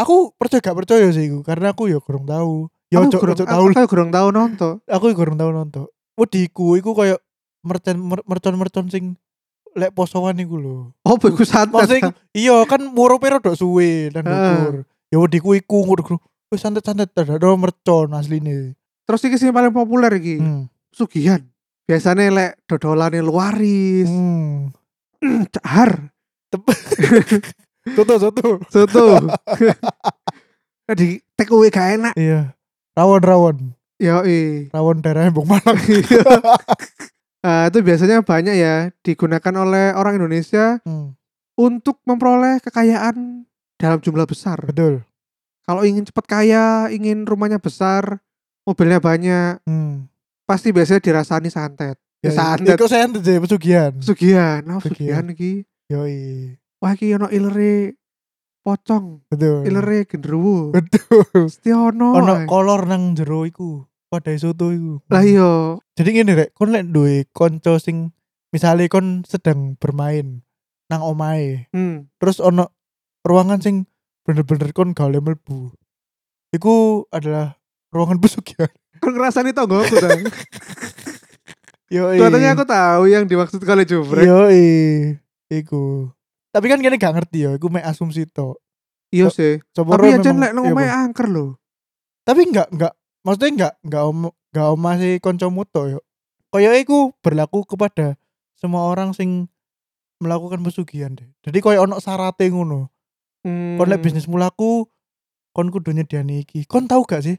[0.00, 2.72] Aku percaya gak percaya sih iku karena aku ya kurang tahu.
[2.88, 3.64] Ya Aku ojo kurang ojo tahu.
[3.76, 4.72] aku kurang tahu nonton.
[4.88, 5.84] Aku kurang tahu nonton.
[6.16, 7.20] Wediku iku koyo
[7.60, 9.04] mercon mer- mercon-mercon sing
[9.76, 10.76] lek posoan iku lho.
[11.04, 11.74] Oh, iku santet.
[11.74, 14.84] Maksudnya iya kan murupe rada suwe dan dukur.
[15.08, 16.16] Ya wediku iku ngono.
[16.48, 18.72] Wis santet-santet ada mercon asline.
[19.04, 20.68] Terus iki sing paling populer iki, Hmm.
[20.92, 21.44] sugihan.
[21.84, 24.72] Biasanya lek dodolane luaris, Hmm.
[25.54, 26.12] cahar,
[27.96, 28.60] Soto soto.
[28.68, 29.04] soto.
[30.98, 32.14] Di take away gak enak.
[32.16, 32.52] Iya.
[32.96, 33.76] Rawon-rawon.
[34.00, 34.68] Yo i.
[34.72, 35.76] Rawon daerah Embong Malang.
[37.38, 41.14] Ah, itu biasanya banyak ya digunakan oleh orang Indonesia Hmm.
[41.54, 43.46] untuk memperoleh kekayaan
[43.78, 44.58] dalam jumlah besar.
[44.62, 45.06] Betul.
[45.62, 48.18] Kalau ingin cepat kaya, ingin rumahnya besar,
[48.64, 50.10] mobilnya banyak, Hmm.
[50.44, 51.94] pasti biasanya dirasani santet.
[52.18, 52.74] Ya, santet.
[52.74, 53.94] Iku santet sih pesugihan.
[54.02, 55.22] Sugihan, oh Sugihan.
[55.22, 55.52] sugihan iki.
[55.86, 56.58] Yoi.
[56.82, 57.94] Wah iki ono ilere
[58.60, 59.62] pocong, Betul.
[59.62, 60.74] ilere genderuwo.
[60.74, 61.46] Betul.
[61.46, 62.12] Setiono.
[62.12, 62.46] Ono ae.
[62.46, 63.86] kolor nang jero iku.
[64.08, 65.04] Pada soto iku.
[65.12, 68.16] Lah iya, Jadi ngene rek, kon lek duwe kanca sing
[68.48, 70.40] misale kon sedang bermain
[70.88, 72.08] nang omahe, hmm.
[72.16, 72.72] terus ono
[73.20, 73.84] ruangan sing
[74.24, 75.76] bener-bener kon gak oleh mlebu.
[76.56, 77.60] Iku adalah
[77.92, 78.72] ruangan pesugihan.
[78.98, 80.24] Kan ngerasani tonggoku dong.
[81.88, 82.12] Yo.
[82.12, 84.24] Katanya aku tahu yang dimaksud kali jubrek.
[84.24, 84.48] Yo.
[85.48, 86.12] Iku.
[86.52, 88.56] Tapi kan kene gak ngerti ya, iku mek asumsi to.
[89.12, 89.60] Iya sih.
[89.72, 90.96] Coba Tapi ya jan lek nang iya, omahe Bu.
[91.08, 91.50] angker loh.
[92.28, 92.92] tapi enggak enggak
[93.28, 96.00] maksudnya enggak enggak om enggak om masih koncomu to yo
[96.48, 98.16] koyo iku berlaku kepada
[98.56, 99.52] semua orang sing
[100.18, 102.88] melakukan pesugihan deh jadi koyo ono sarate ngono
[103.46, 103.78] Hmm.
[103.78, 104.90] kon lek bisnis mulaku
[105.54, 107.36] kon kudu nyediani iki kon tahu gak sih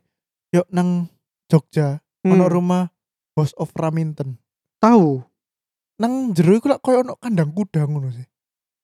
[0.53, 1.09] yo nang
[1.49, 2.37] Jogja Hmm.
[2.37, 2.87] ono rumah
[3.35, 4.39] House of Raminten
[4.79, 5.19] tahu.
[5.99, 8.23] nang jero iku lak koyo ono kandang kuda ngono sih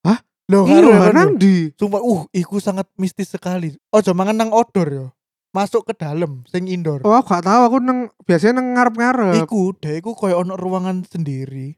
[0.04, 0.20] Hah?
[0.46, 1.72] Loh, Iya, nang di.
[1.74, 3.74] Sumpah, uh, iku sangat mistis sekali.
[3.90, 5.06] Ojo mangan nang outdoor yo.
[5.54, 7.00] Masuk ke dalam, sing indoor.
[7.06, 9.46] Oh, aku gak tahu aku nang biasanya nang ngarep-ngarep.
[9.46, 11.76] Iku, deh iku koyo ono ruangan sendiri.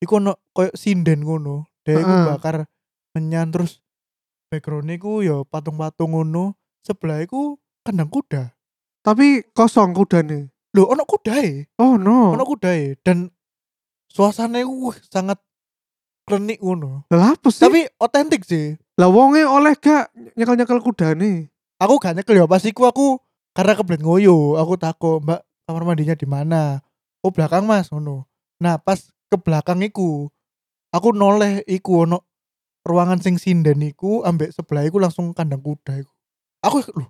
[0.00, 1.68] Iku ono koyo sinden ngono.
[1.84, 2.26] Deh iku Heeh.
[2.32, 2.56] bakar
[3.12, 3.84] menyan terus
[4.48, 6.56] background iku yo patung-patung ngono.
[6.80, 8.56] Sebelah iku kandang kuda.
[9.04, 10.52] Tapi kosong kudane.
[10.72, 11.68] Loh, ono kudae.
[11.76, 12.32] Oh no.
[12.32, 13.28] Ono kudae dan
[14.08, 15.36] suasana iku sangat
[16.24, 17.04] klenik ngono.
[17.10, 17.62] Lah apa sih?
[17.66, 18.78] Tapi otentik sih.
[19.00, 21.48] lah wonge oleh gak nyekel-nyekel kudane.
[21.80, 23.16] Aku gak nyekel ya pas iku aku
[23.56, 26.84] karena kebelet ngoyo, aku takut, "Mbak, kamar mandinya di mana?"
[27.24, 28.28] Oh, belakang Mas, ngono.
[28.60, 30.28] Nah, pas ke belakang iku,
[30.92, 32.24] aku noleh iku ono
[32.84, 36.12] ruangan sing sinden iku ambek sebelah iku langsung kandang kuda iku.
[36.64, 37.06] Aku lho,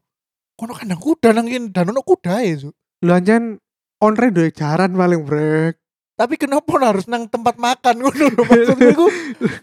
[0.60, 2.70] ono kandang kuda nang kene dan ono kuda Su.
[3.02, 3.58] Lu anjen
[4.02, 5.78] onre duwe jaran paling brek.
[6.18, 9.06] Tapi kenapa harus nang tempat makan ngono lho maksudku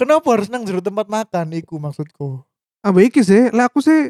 [0.02, 2.41] kenapa harus nang jero tempat makan iku maksudku.
[2.82, 4.10] Ambek iki sih, lah aku sih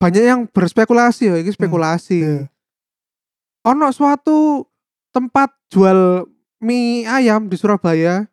[0.00, 2.18] banyak yang berspekulasi ya, iki spekulasi.
[2.24, 2.40] Iya.
[3.68, 4.64] Ono suatu
[5.12, 6.24] tempat jual
[6.64, 8.24] mie ayam di Surabaya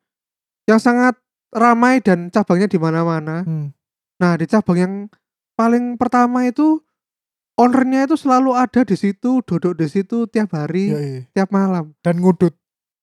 [0.63, 1.19] yang sangat
[1.51, 3.43] ramai dan cabangnya di mana-mana.
[3.43, 3.75] Hmm.
[4.23, 4.93] Nah, di cabang yang
[5.59, 6.79] paling pertama itu
[7.59, 11.21] ownernya itu selalu ada di situ, duduk di situ tiap hari, Iya, iya.
[11.35, 11.91] tiap malam.
[11.99, 12.55] Dan ngudut.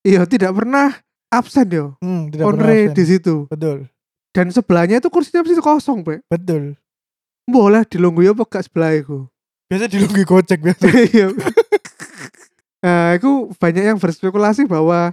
[0.04, 0.92] Iya, tidak pernah
[1.28, 1.96] absen yo.
[2.00, 2.96] Hmm, tidak absen.
[2.96, 3.34] di situ.
[3.52, 3.88] Betul.
[4.34, 6.26] Dan sebelahnya itu kursinya mesti kosong, Pak.
[6.32, 6.74] Betul.
[7.44, 9.28] Boleh dilunggu ya apa gak sebelah iku.
[9.68, 10.84] Biasa dilunggi gocek biasa.
[11.12, 11.28] Iya.
[12.84, 15.12] nah, itu banyak yang berspekulasi bahwa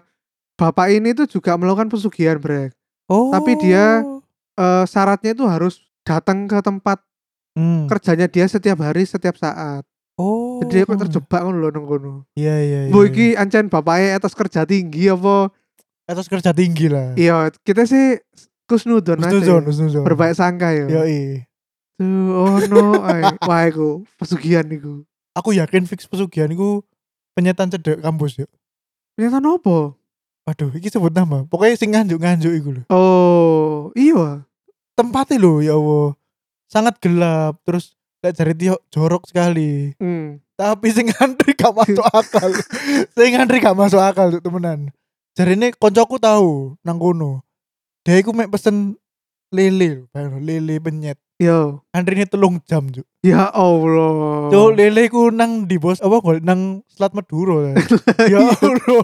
[0.55, 2.75] bapak ini tuh juga melakukan pesugihan, Brek.
[3.07, 3.31] Oh.
[3.31, 4.03] Tapi dia-
[4.59, 6.99] Eh syaratnya itu harus datang ke tempat
[7.51, 7.87] Hmm.
[7.87, 9.83] kerjanya dia setiap hari, setiap saat.
[10.15, 10.59] Oh.
[10.61, 12.27] Jadi kok terjebak lho nang kono.
[12.35, 12.79] Iya iya.
[12.87, 12.93] iya.
[12.93, 15.49] Iki ancen bapaknya atas kerja tinggi apa?
[16.05, 17.15] atas kerja tinggi lah.
[17.15, 18.19] Iya, kita sih
[18.67, 19.31] kusnudon aja.
[19.31, 19.63] Ya.
[19.63, 20.03] husnuzon.
[20.03, 20.85] Berbaik sangka ya.
[20.91, 21.07] Tuh,
[22.01, 23.21] oh no, ay.
[23.45, 25.05] wah iku pesugihan iku.
[25.37, 26.81] Aku yakin fix pesugihan iku
[27.37, 28.51] penyetan cedek kampus yuk.
[29.15, 29.95] Ternyata nopo?
[30.49, 31.45] Aduh, iki sebut nama.
[31.45, 32.83] Pokoknya sing nganjuk-nganjuk iku lho.
[32.89, 34.41] Oh, iya.
[34.97, 36.17] Tempatnya lho ya Allah.
[36.65, 37.93] Sangat gelap terus
[38.25, 39.93] lek jari Tio jorok sekali.
[40.01, 40.41] Hmm.
[40.57, 42.49] Tapi sing ngantri gak masuk akal.
[43.17, 44.89] sing ngantri gak masuk akal Cuk, temenan.
[45.37, 47.45] Jarine koncoku tahu nang kono.
[48.01, 48.97] Dia iku mek pesen
[49.53, 50.09] lele,
[50.41, 51.17] lele penyet.
[51.41, 51.81] Yo.
[51.89, 53.01] Antrine telung jam, Cuk.
[53.25, 54.53] Ya Allah.
[54.53, 57.73] Cuk, lele ku nang di bos apa gol nang Selat Madura.
[58.33, 59.01] ya Allah.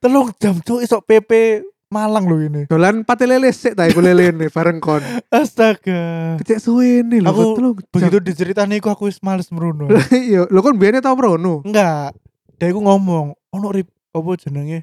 [0.00, 1.60] Telung jam cuk isok PP
[1.92, 2.62] Malang lho ini.
[2.66, 4.98] Dolan pate lele sik ta iku lele ne bareng kon.
[5.30, 6.34] Astaga.
[6.42, 7.28] Kecek suwe nih lho.
[7.30, 7.92] Aku telung jam.
[7.92, 9.86] Begitu diceritani iku aku wis males merono.
[10.10, 11.62] Iya, lo kan biasanya tau prono.
[11.62, 12.16] Enggak.
[12.58, 14.82] Dia iku ngomong, ono rip apa jenenge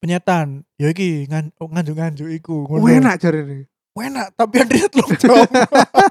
[0.00, 0.64] penyetan.
[0.80, 2.64] Ya iki ngan nganjuk-nganjuk iku.
[2.64, 2.86] ngono.
[2.86, 3.62] Enak jare nih.
[4.00, 5.46] Enak, tapi ada telung jam.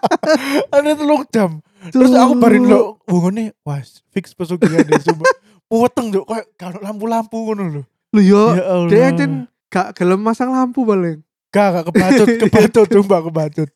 [0.76, 1.52] ada telung jam.
[1.91, 3.80] Terus aku barin lo wongone, wah
[4.12, 5.26] fix pesugihan deh coba.
[5.67, 7.84] Puweteng juk kayak ono lampu-lampu ngono lho.
[8.15, 9.26] Lu yo, Ya dia aja
[9.67, 11.19] gak gelem masang lampu paling.
[11.52, 13.69] Gak, gak kebacut, kebacut coba kebacut.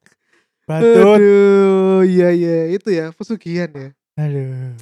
[0.67, 1.17] Batut.
[1.19, 3.89] Aduh, iya iya itu ya pesugihan ya.
[4.15, 4.77] Aduh.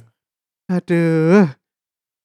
[0.70, 1.50] Aduh.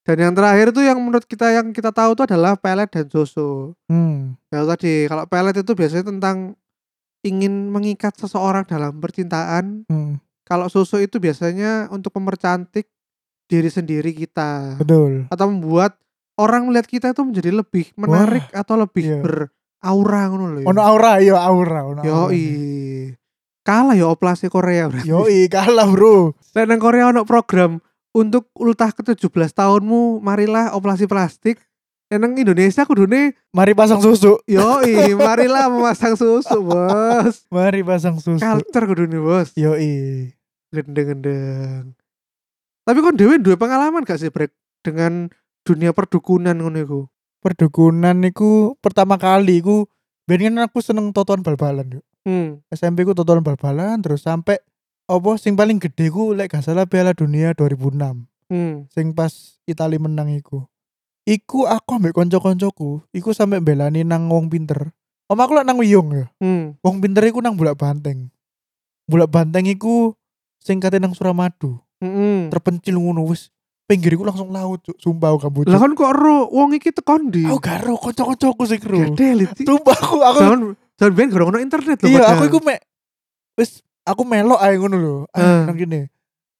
[0.06, 3.74] Dan yang terakhir tuh yang menurut kita yang kita tahu tuh adalah pelet dan soso.
[3.90, 4.38] Hmm.
[4.54, 6.54] Ya tadi kalau pelet itu biasanya tentang
[7.26, 9.82] ingin mengikat seseorang dalam percintaan.
[9.90, 10.22] hmm.
[10.46, 12.86] Kalau soso itu biasanya untuk mempercantik
[13.50, 15.26] diri sendiri kita Betul.
[15.26, 15.98] atau membuat
[16.38, 19.18] orang melihat kita itu menjadi lebih menarik atau lebih iya.
[19.22, 20.60] beraura ngono lho.
[20.62, 20.66] ya.
[20.70, 22.30] Ono aura, yo aura, ono Yo.
[23.66, 25.10] Kalah ya oplase Korea berarti.
[25.10, 26.38] Yo kalah bro.
[26.54, 27.82] Lek nang Korea ono program
[28.14, 31.58] untuk ultah ke-17 tahunmu marilah operasi plastik.
[32.06, 34.38] Lek nang Indonesia kudune Mari pasang susu.
[34.46, 34.78] yo
[35.26, 37.50] marilah memasang susu, Bos.
[37.50, 38.38] Mari pasang susu.
[38.38, 39.50] Culture kudune, Bos.
[39.58, 39.74] Yo
[40.70, 41.98] Gendeng-gendeng.
[42.86, 44.54] Tapi kon dhewe duwe pengalaman gak sih Brek
[44.86, 45.34] dengan
[45.66, 47.00] dunia perdukunan ngono iku?
[47.42, 49.90] Perdukunan niku pertama kali iku
[50.30, 52.04] ben kan aku seneng tonton bal-balan yuk.
[52.22, 52.62] Hmm.
[52.70, 54.62] SMP ku tonton bal-balan terus sampai
[55.06, 57.98] apa sing paling gede ku lek gak salah Piala Dunia 2006.
[58.46, 58.86] Hmm.
[58.94, 60.70] Sing pas Itali menang iku.
[61.26, 64.94] Iku aku ambek kanca-kancaku, iku sampai belani nang wong pinter.
[65.26, 66.26] Om aku lek nang Wiyung ya.
[66.38, 66.78] Hmm.
[66.86, 68.30] Wong pinter iku nang Bulak Banteng.
[69.10, 70.14] Bulak Banteng iku
[70.62, 71.82] sing kate nang Suramadu.
[71.98, 72.46] Hmm.
[72.46, 73.50] Terpencil ngono wis.
[73.90, 74.98] Pinggir iku langsung laut, Cuk.
[75.02, 77.42] Sumpah aku gak Lah kan kok ero wong iki tekon di.
[77.46, 79.62] Aku gak ero kanca-kancaku sing liti.
[79.66, 80.60] Sumpah aku aku Jangan
[80.94, 82.06] jangan biyen gak ono internet lho.
[82.06, 82.34] iya padahal.
[82.34, 82.80] aku iku mek
[83.58, 85.16] wis aku melok ae ngono lho.
[85.34, 86.10] Ah, nang kene.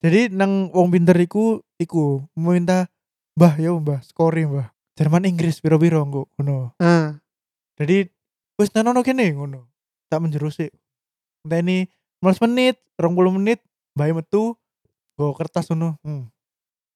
[0.03, 2.91] Jadi nang wong pinter iku iku meminta
[3.37, 4.73] Mbah ya Mbah, skori Mbah.
[4.97, 6.73] Jerman Inggris piro-piro engko ngono.
[6.81, 7.21] Ah.
[7.77, 8.09] Jadi
[8.57, 9.69] wis nanono kene ngono.
[10.09, 10.73] Tak menjeru sik.
[11.45, 11.85] Enteni
[12.25, 13.61] 15 menit, 20 menit,
[13.93, 14.57] mbah metu
[15.21, 16.01] go kertas ngono.
[16.01, 16.33] Hmm.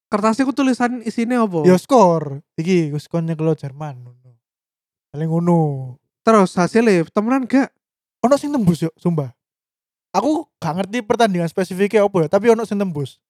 [0.09, 1.61] Kertasnya ku tulisan isinya apa?
[1.69, 2.41] Ya skor.
[2.57, 4.41] Iki kon nyekelo Jerman ngono.
[5.13, 5.61] Paling ngono.
[6.25, 7.69] Terus hasilnya temenan gak?
[8.25, 9.33] Ono sing tembus yo, sumpah.
[10.17, 13.21] Aku gak ngerti pertandingan spesifiknya apa ya, tapi ono sing tembus.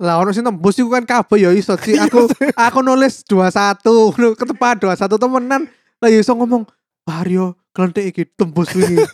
[0.00, 1.94] Lah ono sing tembus iku kan kabeh ya iso sih.
[2.00, 2.24] Aku
[2.66, 5.62] aku nulis 21, ngono ketepan 21 temenan.
[6.00, 6.64] Lah ya iso ngomong,
[7.04, 8.96] "Wah, Rio, kelentik iki tembus wingi."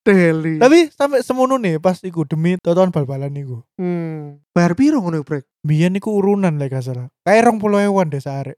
[0.00, 0.56] Deli.
[0.56, 3.60] Tapi sampai semono nih pas iku demi tonton bal-balan iku.
[3.76, 5.44] hmm, bayar piro ngono brek?
[5.60, 7.12] Biyen iku urunan lek gak salah.
[7.20, 8.56] Kayak rong puluh ewan deh arek.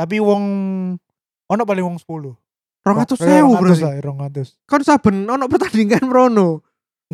[0.00, 0.44] Tapi wong
[1.52, 2.32] ono paling wong 10.
[2.80, 3.82] 200 Eh, sewu 200 berarti.
[3.84, 4.48] lah, 200.
[4.64, 6.64] Kan saben ono pertandingan Rono.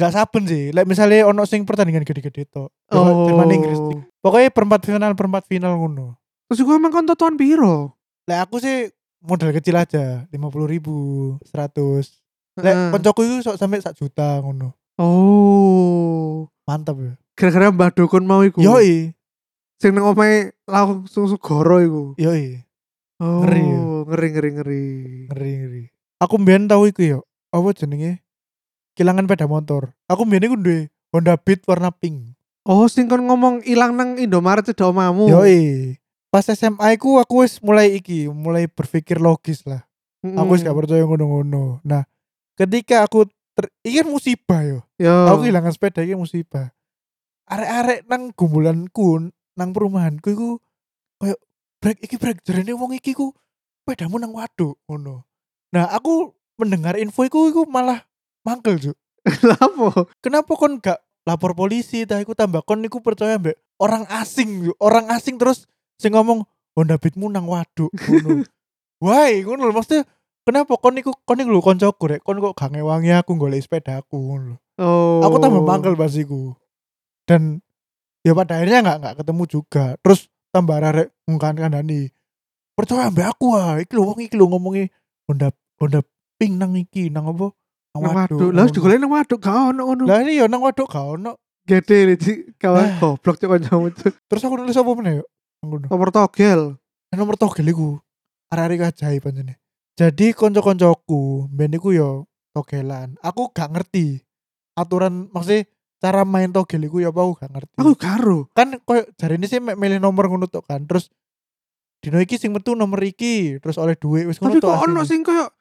[0.01, 0.73] Enggak saben sih.
[0.73, 2.73] Lek misalnya ono sing pertandingan gede-gede to.
[2.89, 3.29] Oh.
[3.29, 3.77] Jerman Inggris.
[4.25, 6.17] Pokoknya perempat final perempat final ngono.
[6.49, 8.01] Terus gue emang kon tonton piro?
[8.25, 8.89] Lek aku sih
[9.21, 10.97] modal kecil aja, 50 ribu,
[11.45, 12.17] 100.
[12.65, 14.73] Lek koncoku itu sok sampai sak juta ngono.
[14.97, 16.49] Oh.
[16.65, 17.13] Mantap ya.
[17.37, 18.61] Gara-gara Mbah Dukun mau iku.
[18.61, 19.13] Yoi,
[19.77, 22.05] Sing nang omahe langsung sugoro iku.
[22.17, 22.65] yoi,
[23.21, 23.81] Oh, Ngeri ya?
[24.09, 24.85] ngeri ngeri ngeri.
[25.29, 25.85] ngeri ngeri.
[26.21, 27.21] Aku mbiyen tahu iku yo.
[27.53, 28.25] Apa jenenge?
[28.99, 29.95] Kehilangan sepeda motor.
[30.11, 32.35] Aku mbiyen iku duwe Honda Beat warna pink.
[32.67, 35.27] Oh, sing kon ngomong ilang nang Indomaret cedok omamu.
[35.33, 35.97] Yoi.
[36.31, 39.83] Pas SMA ku aku wis mulai iki, mulai berpikir logis lah.
[40.23, 40.39] Mm-mm.
[40.39, 41.83] Aku wis gak percaya ngono-ngono.
[41.83, 42.07] Nah,
[42.55, 43.27] ketika aku
[43.59, 43.73] ter...
[43.83, 44.79] iki kan musibah yo.
[45.01, 45.27] Yo.
[45.27, 46.71] Aku kehilangan sepeda iki musibah.
[47.51, 50.49] Arek-arek nang gumbulanku, nang perumahanku iku
[51.19, 51.35] koyo
[51.83, 53.35] brek iki brek jarene wong iki ku
[53.83, 55.27] sepedamu nang waduk ngono.
[55.75, 58.07] Nah, aku mendengar info iku iku malah
[58.47, 58.97] mangkel, Juk.
[59.45, 60.09] Lah apa?
[60.25, 65.13] Kenapa kon gak lapor polisi tah iku tambah kon niku percaya mbek orang asing, orang
[65.13, 65.69] asing terus
[66.01, 68.45] sing ngomong Honda Beatmu nang waduk ngono.
[69.05, 70.09] Why ngono lho maksudnya
[70.49, 74.17] kenapa kon niku kon niku lho koncoku rek kon kok gak ngewangi aku golek sepedaku
[74.17, 74.57] ngono lho.
[74.81, 75.21] Oh.
[75.29, 76.57] Aku tambah mangkel pas iku.
[77.29, 77.61] Dan
[78.25, 79.85] ya pada akhirnya nggak nggak ketemu juga.
[80.01, 82.09] Terus tambah arek ngkan kandani.
[82.73, 84.89] Percaya ambek aku ah, iki lho wong iki lho ngomongi
[85.29, 86.01] Honda Honda
[86.41, 87.53] pink nang iki nang apa?
[87.95, 88.51] Nang waduk.
[88.55, 90.03] Lah wis digoleki nang waduk gak ono ngono.
[90.07, 91.35] Lah ini ya nang waduk gak ono.
[91.67, 92.33] Gede Ci.
[92.59, 94.15] kawan goblok cok kancamu Cuk.
[94.27, 95.25] Terus aku nulis apa meneh yo?
[95.63, 96.79] Nomor togel.
[97.11, 97.99] Eh, nomor togel iku
[98.51, 99.59] arek-arek ajaib pancene.
[99.99, 103.19] Jadi konco-koncoku ben iku yo togelan.
[103.21, 104.23] Aku gak ngerti
[104.79, 105.67] aturan maksudnya
[106.01, 107.75] cara main togel iku ya apa aku gak ngerti.
[107.77, 108.39] Aku karo.
[108.55, 110.87] Kan koyo jarine sih mek milih nomor ngono tok kan.
[110.87, 111.11] Terus
[112.01, 115.03] dino iki sing metu nomor iki terus oleh duit wis ngono Tapi tok kok ono
[115.05, 115.53] sing koyo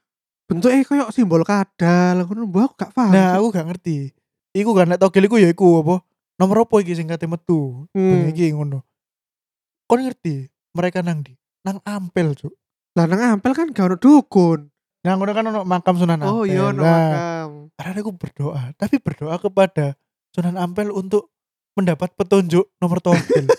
[0.49, 3.13] bentuknya koyo simbol kadal ngono mbok aku gak paham.
[3.13, 4.09] Nah, aku gak ngerti.
[4.57, 6.01] Iku kan nek togel iku ya iku apa?
[6.41, 7.85] Nomor apa iki sing kate metu?
[7.93, 8.33] Hmm.
[8.33, 8.81] iki ngono.
[9.85, 11.37] Kon ngerti mereka nang di?
[11.61, 12.57] Nang Ampel, Cuk.
[12.97, 14.65] Lah nang ampel kan gak ono dukun.
[15.05, 16.33] Nah, ngono kan ono makam Sunan Ampel.
[16.33, 17.49] Oh iya ono Nah, makam.
[17.77, 19.93] Karena aku berdoa, tapi berdoa kepada
[20.33, 21.29] Sunan Ampel untuk
[21.77, 23.45] mendapat petunjuk nomor togel.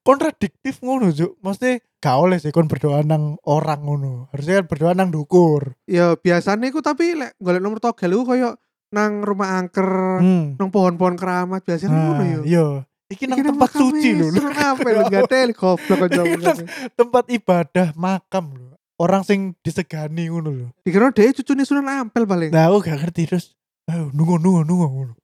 [0.00, 1.36] Kontradiktif ngono, Cuk.
[1.38, 4.32] Maksudnya gak oleh sih kon berdoa nang orang ngono.
[4.32, 5.76] Harusnya kan berdoa nang dukur.
[5.84, 8.56] Ya biasanya iku tapi lek golek nomor togel iku koyo
[8.90, 9.86] nang rumah angker,
[10.18, 10.56] Hmm.
[10.56, 12.40] nang pohon-pohon keramat biasanya Nah, ngono yo.
[12.42, 12.66] iya.
[13.06, 14.26] Iki nang tempat suci lho.
[14.30, 16.00] Sunan ampel gak tel goblok
[16.40, 18.66] nang- tempat ibadah makam lho.
[18.96, 20.66] Orang sing disegani ngono lho.
[20.80, 22.50] Dikira dia cucunya Sunan Ampel paling.
[22.50, 23.52] Nah, aku gak ngerti terus.
[23.84, 25.14] Ayo nunggu nunggu nunggu ngono.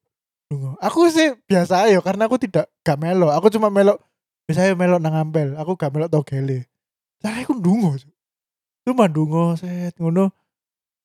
[0.48, 0.68] Nunggu.
[0.80, 3.28] Aku sih biasa ayo karena aku tidak gak melo.
[3.30, 4.00] Aku cuma melo
[4.46, 5.58] biasanya melo nang ampel.
[5.58, 6.70] Aku gak melo togele.
[7.20, 7.58] Saya aku.
[7.58, 8.06] Cuk.
[8.86, 10.30] Cuma nunggu set ngono.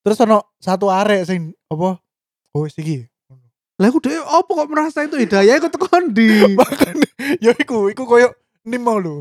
[0.05, 1.97] Terus ono satu arek sing apa?
[2.53, 3.09] Oh, wis iki.
[3.81, 6.29] Lah aku dhewe opo kok merasa itu hidayah iku tekan di.
[6.59, 7.09] Makanya
[7.41, 8.29] ya iku, iku koyo
[8.61, 9.17] nimo lho.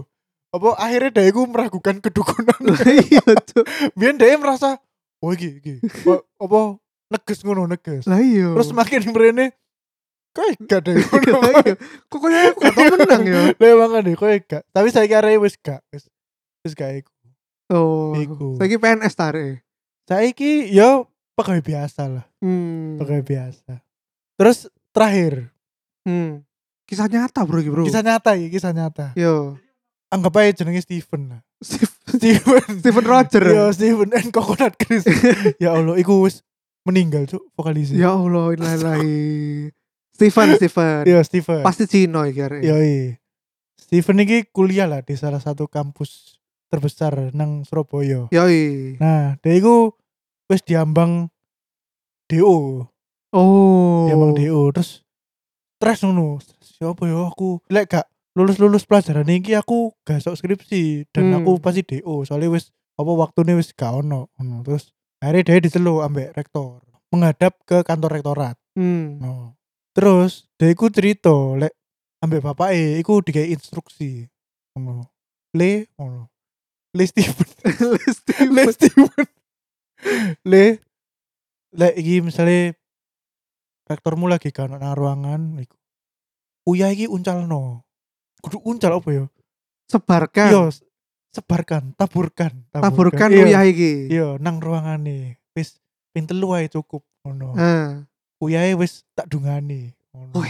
[0.52, 2.60] Apa akhirnya dia iku meragukan kedukunan.
[2.84, 3.64] Iya Cuk.
[3.98, 4.76] Biar dia merasa
[5.24, 5.74] oh iki iki.
[6.04, 6.60] Apa, apa
[7.08, 8.04] neges ngono neges.
[8.04, 8.52] Lah iya.
[8.52, 9.56] Terus makin mrene
[10.36, 10.94] kok gak deh.
[12.06, 13.40] Kok koyo aku gak tau menang ya.
[13.60, 14.62] Lah makane kok gak.
[14.66, 15.82] Tapi saya kira wis gak.
[15.90, 16.06] Wis
[16.62, 17.10] wis gak iku.
[17.68, 18.14] Oh.
[18.14, 18.54] Iku.
[18.56, 19.62] Saiki PNS tarik.
[20.04, 21.02] Saiki ya
[21.34, 22.98] pegawai biasa lah, Hmm.
[22.98, 23.78] pegawai biasa.
[24.34, 25.54] Terus terakhir,
[26.02, 26.42] Hmm.
[26.84, 27.86] Kisah nyata bro bro.
[27.86, 29.14] kisah nyata ya, kisah nyata.
[29.14, 29.54] Yo.
[30.10, 31.40] Anggap aja jenenge Steven lah.
[31.56, 32.66] Steve- Steven.
[32.82, 33.44] Steven Roger.
[33.46, 35.06] Yo Steven and Coconut Chris.
[35.56, 36.42] ya Allah, iku wis
[36.82, 38.00] meninggal cuk vokalisnya.
[38.00, 39.14] Ya Allah, innalillahi.
[40.20, 41.08] Steven, Steven.
[41.08, 41.64] Yo Steven.
[41.64, 42.60] Pasti Cino iki arek.
[42.60, 42.76] Yo
[43.80, 46.36] Steven ini kuliah lah di salah satu kampus
[46.70, 48.28] terbesar nang Surabaya.
[48.30, 48.94] Yoi.
[49.00, 49.96] Nah, dia iku
[50.46, 51.32] wis diambang
[52.30, 52.86] DO,
[53.34, 54.06] Oh.
[54.06, 55.02] diambang DO terus
[55.80, 56.38] stres ngono.
[56.62, 58.06] Siapa ya aku lek gak
[58.38, 61.42] lulus-lulus pelajaran iki aku gak sok skripsi dan Hmm.
[61.42, 64.30] aku pasti DO soalnya wis apa waktunya wis gak ono.
[64.62, 68.54] Terus akhirnya dia diceluk ambek rektor menghadap ke kantor rektorat.
[68.78, 69.18] Hmm.
[69.18, 69.58] No.
[69.90, 71.74] Terus dia iku cerita lek
[72.20, 74.26] ambek bapak e iku dikai instruksi.
[74.74, 75.06] Ngono.
[75.54, 76.30] Le ngono.
[76.94, 77.48] Le Steven.
[78.18, 78.48] Steven.
[78.50, 79.26] Le Steven.
[80.44, 80.64] Le
[81.70, 82.74] lek iki misalnya
[83.86, 85.76] rektormu lagi kan nang ruangan iku.
[86.66, 87.82] Uya iki uncalno.
[88.40, 89.24] Kudu uncal apa ya?
[89.90, 90.48] Sebarkan.
[90.48, 90.86] Yo s-
[91.30, 93.42] sebarkan, taburkan, Taburkan Iya.
[93.44, 94.08] uyah iki.
[94.08, 95.34] Iya, nang ruangan nih.
[95.52, 95.78] Wis
[96.10, 97.54] ping telu ae cukup ngono.
[97.54, 98.02] Ah.
[98.40, 99.92] Uyahe wis tak dungani.
[100.16, 100.40] Ngono.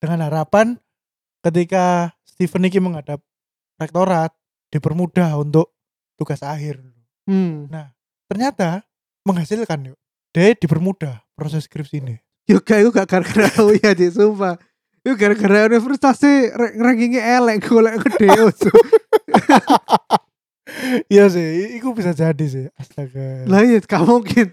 [0.00, 0.80] Dengan harapan
[1.44, 3.20] ketika Steven ini menghadap
[3.76, 4.32] rektorat
[4.72, 5.70] dipermudah untuk
[6.16, 6.80] tugas akhir.
[7.28, 7.68] Hmm.
[8.28, 8.82] Ternyata
[9.24, 9.98] menghasilkan yuk.
[10.34, 12.16] Dia dipermudah proses skripsi ini.
[12.44, 14.58] Yo gak iku gak gara-gara uyah sih sumpah.
[15.04, 16.20] Itu gara-gara universitas
[16.52, 18.28] ra- rankingnya elek golek gede.
[21.12, 22.66] Iya sih, itu bisa jadi sih.
[22.74, 23.46] Astaga.
[23.46, 24.48] Lah iya gak mungkin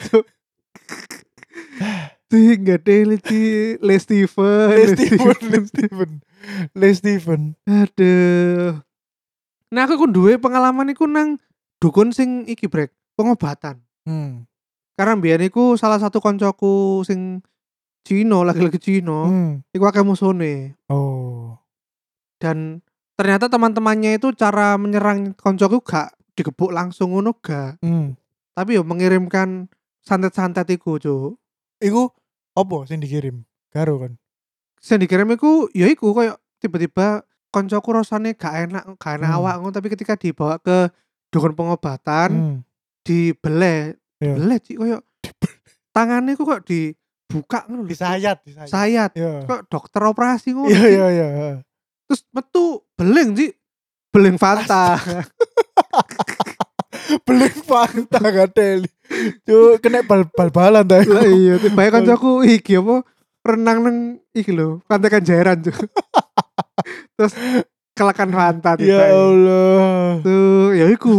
[2.31, 2.55] tuh.
[2.63, 3.41] Gak deh Ci
[3.77, 4.67] Le Steven.
[4.71, 6.11] Le Steven, Le Steven,
[6.71, 7.41] Le Steven.
[7.67, 8.79] Aduh.
[9.71, 11.35] Nah aku duwe pengalaman iku nang
[11.77, 13.83] dukun sing iki brek pengobatan.
[14.07, 14.47] Hmm.
[14.95, 17.43] Karena biyen iku salah satu koncoku sing
[18.01, 19.53] Cino lagi-lagi Cino, Hmm.
[19.69, 21.53] iku akeh musone Oh.
[22.41, 22.81] dan
[23.13, 28.17] ternyata teman-temannya itu cara menyerang koncoku gak digebuk langsung ngono gak, Hmm.
[28.57, 29.69] tapi yo mengirimkan
[30.01, 31.37] santet-santet iku, Cuk.
[31.77, 32.09] Iku
[32.51, 33.43] apa sing dikirim?
[33.69, 34.13] Garo kan.
[34.77, 39.37] Sing dikirim iku ya iku koyo tiba-tiba koncoku rasane gak enak, gak enak Hmm.
[39.37, 40.87] awak ngono tapi ketika dibawa ke
[41.29, 42.57] dukun pengobatan Hmm.
[43.01, 44.35] dibeleh, Iya.
[44.35, 44.99] dibeleh Ci, koyo
[45.91, 47.83] tangannya kok kok dibuka ngono.
[47.85, 48.67] Disayat, disayat.
[48.67, 49.43] sayat Iya.
[49.45, 51.49] kok dokter operasi ngono Iya, iya, iya.
[52.05, 53.51] terus metu beling sih
[54.11, 54.95] beling Fanta
[57.27, 58.87] Beling Fanta gadeli.
[59.43, 61.01] Cuk, kena bal bal-balan ta.
[61.01, 63.05] lah iya tiba kancaku iki apa
[63.41, 63.97] renang nang
[64.31, 65.73] iki lho pantai Kenjeran tuh
[67.17, 67.33] terus
[67.93, 70.21] kelakan Fanta tiba Ya Allah.
[70.21, 71.17] tuh ya iku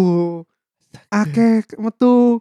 [1.10, 2.40] akeh metu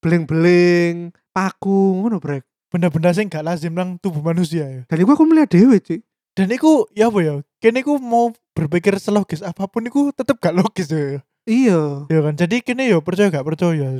[0.00, 4.80] beling-beling paku ngono brek benda-benda sing gak lazim nang tubuh manusia ya.
[4.86, 6.06] Dan iku aku melihat dewe, Cik.
[6.38, 7.34] Dan iku ya apa ya?
[7.58, 11.18] Kene iku mau berpikir selogis apa pun iku tetep gak logis ya.
[11.50, 12.06] Iya.
[12.06, 12.38] Ya kan.
[12.38, 13.90] Jadi kene ya percaya gak percaya.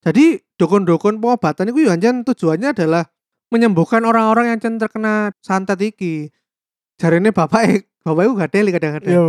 [0.00, 3.04] Jadi dukun-dukun pengobatan itu ya anjen tujuannya adalah
[3.52, 6.32] menyembuhkan orang-orang yang cen terkena santet iki.
[6.96, 9.12] Jarine bapak eh bapak itu gak kadang-kadang.
[9.12, 9.26] Yo.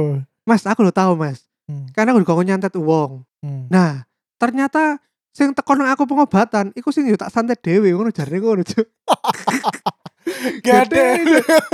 [0.47, 1.45] Mas, aku udah tahu, Mas.
[1.69, 1.88] Hmm.
[1.93, 3.24] Karena aku dikongkon nyantet uang.
[3.43, 3.67] Hmm.
[3.69, 4.03] Nah,
[4.39, 4.97] ternyata
[5.32, 8.84] sing tekon aku pengobatan iku sing yo tak santet dhewe ngono jarine ngono, Cuk.
[10.72, 11.03] Ada.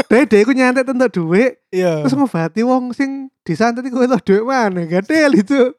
[0.08, 2.04] Dede iku nyantet entuk dhuwit, Iya.
[2.04, 4.86] terus ngobati wong sing disantet iku entuk dhuwit mana?
[4.86, 5.74] Gak teli, Cuk.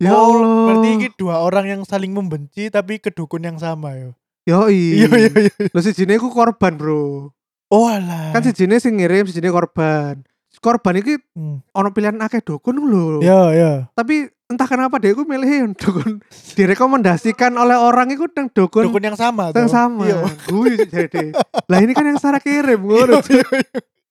[0.00, 0.64] Ya Oh, Allah.
[0.66, 4.10] Berarti ini dua orang yang saling membenci tapi kedukun yang sama ya.
[4.48, 4.80] Yoi.
[5.04, 5.52] Iya iya iya.
[5.70, 7.30] Lo si Jine iku korban, Bro.
[7.68, 8.32] Oh alah.
[8.32, 10.24] Kan si Jine sing ngirim, si Jine korban.
[10.60, 11.64] Korban iki Hmm.
[11.72, 13.20] ono pilihan akeh dukun lho.
[13.24, 13.72] Iya iya.
[13.94, 16.20] Tapi entah kenapa dia iku milih yang dukun
[16.58, 20.04] direkomendasikan oleh orang iku nang dukun, Dukun yang sama yang sama.
[20.44, 21.32] Gue jadi.
[21.70, 23.20] Lah ini kan yang Sarah kirim iya.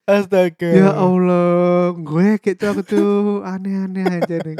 [0.09, 0.69] Astaga.
[0.73, 3.09] Ya Allah, gue gitu aku tuh
[3.45, 4.57] aneh-aneh aja nih.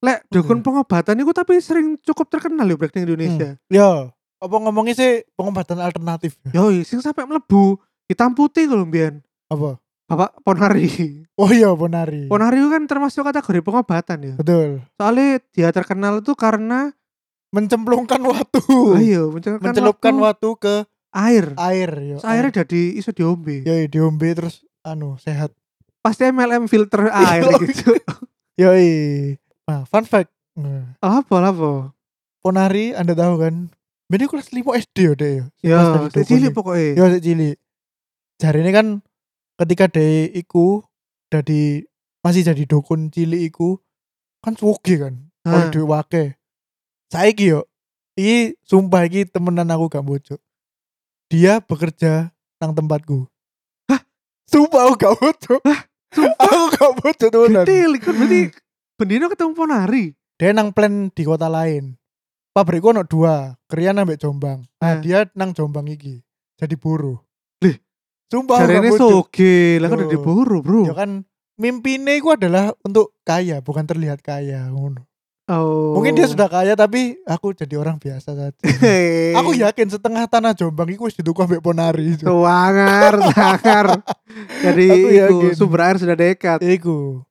[0.00, 3.60] Lek dukun pengobatan itu tapi sering cukup terkenal ya Brek, di Indonesia.
[3.68, 6.40] Ya, apa ngomongnya sih pengobatan alternatif?
[6.50, 7.76] Yoi, sing sampai melebu
[8.08, 9.20] hitam putih kalau mbiyen.
[9.46, 9.76] Apa?
[10.08, 10.88] Bapak Ponari.
[11.36, 12.26] Oh iya, Ponari.
[12.26, 14.34] Ponari kan termasuk kategori pengobatan ya.
[14.34, 14.82] Betul.
[14.96, 16.90] Soalnya dia terkenal itu karena
[17.50, 18.62] Mencemplungkan waktu.
[18.96, 20.74] ayo mencelupkan, Mencelupkan waktu waktu ke
[21.10, 21.44] air.
[21.56, 22.16] air ya.
[22.16, 23.62] Terus airnya jadi iso diombe.
[23.62, 25.50] Ya diombe terus anu sehat.
[25.98, 27.58] Pasti MLM filter air Iya.
[27.60, 27.90] gitu.
[28.56, 28.90] Yoi.
[29.70, 30.34] Nah, fun fact.
[30.58, 31.94] Nah, apa apa?
[32.42, 33.70] Ponari Anda tahu kan?
[34.10, 35.78] Ini kelas 5 SD ya deh ya.
[35.78, 36.56] Pas dari si dukun cilik ya.
[36.58, 36.88] pokoknya.
[36.98, 37.56] Ya sik cilik.
[38.42, 38.86] Jari ini kan
[39.54, 40.82] ketika dia iku
[41.30, 41.86] jadi
[42.18, 43.78] masih jadi dukun cilik iku
[44.42, 45.14] kan suge kan.
[45.46, 45.70] Oleh Ah.
[45.70, 46.24] duit wake.
[47.14, 47.70] Saiki yo.
[48.18, 50.40] Iki sumpah iki temenan aku gak bocok.
[51.30, 53.30] Dia bekerja nang tempatku.
[53.86, 54.02] Hah?
[54.50, 55.60] Sumpah aku gak bocok.
[56.42, 57.62] aku gak bocok temenan.
[57.62, 58.42] Gede kan berarti
[59.00, 60.12] Bendino ketemu Ponari.
[60.36, 61.96] Dia nang plan di kota lain.
[62.52, 64.68] Pabrikku ono dua, Krian ambek Jombang.
[64.76, 65.00] Nah, Ah.
[65.00, 66.20] dia nang Jombang iki.
[66.54, 67.16] Jadi buruh.
[67.64, 67.80] Lih,
[68.28, 69.32] Sumpah Jarene bocok.
[69.32, 70.84] soge, lah kan udah diburu, Bro.
[70.84, 71.24] Ya kan
[71.56, 74.68] mimpinya itu adalah untuk kaya, bukan terlihat kaya.
[74.68, 75.08] ngono.
[75.48, 75.96] Oh.
[75.96, 78.54] Mungkin dia sudah kaya tapi aku jadi orang biasa saja.
[79.34, 82.14] Aku yakin setengah tanah Jombang itu wis dituku ambek Ponari.
[82.14, 82.22] itu.
[82.22, 83.86] Sangar, sangar.
[84.60, 85.56] Jadi Aku iku, yakin.
[85.56, 86.60] sumber air sudah dekat.
[86.60, 87.24] Iku.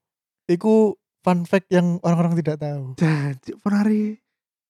[0.49, 2.95] Iku fun fact yang orang-orang tidak tahu.
[2.95, 4.03] Jadi Ponari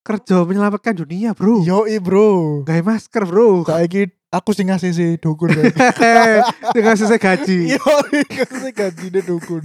[0.04, 1.62] kerja menyelamatkan dunia, Bro.
[1.68, 2.62] Yoi bro.
[2.66, 3.68] Gaya masker, Bro.
[3.70, 5.54] Saiki aku sing ngasih si dukun.
[5.54, 6.42] kan.
[6.74, 7.60] Dengan selesai gaji.
[7.78, 9.64] Yoi kasih gajinya dukun.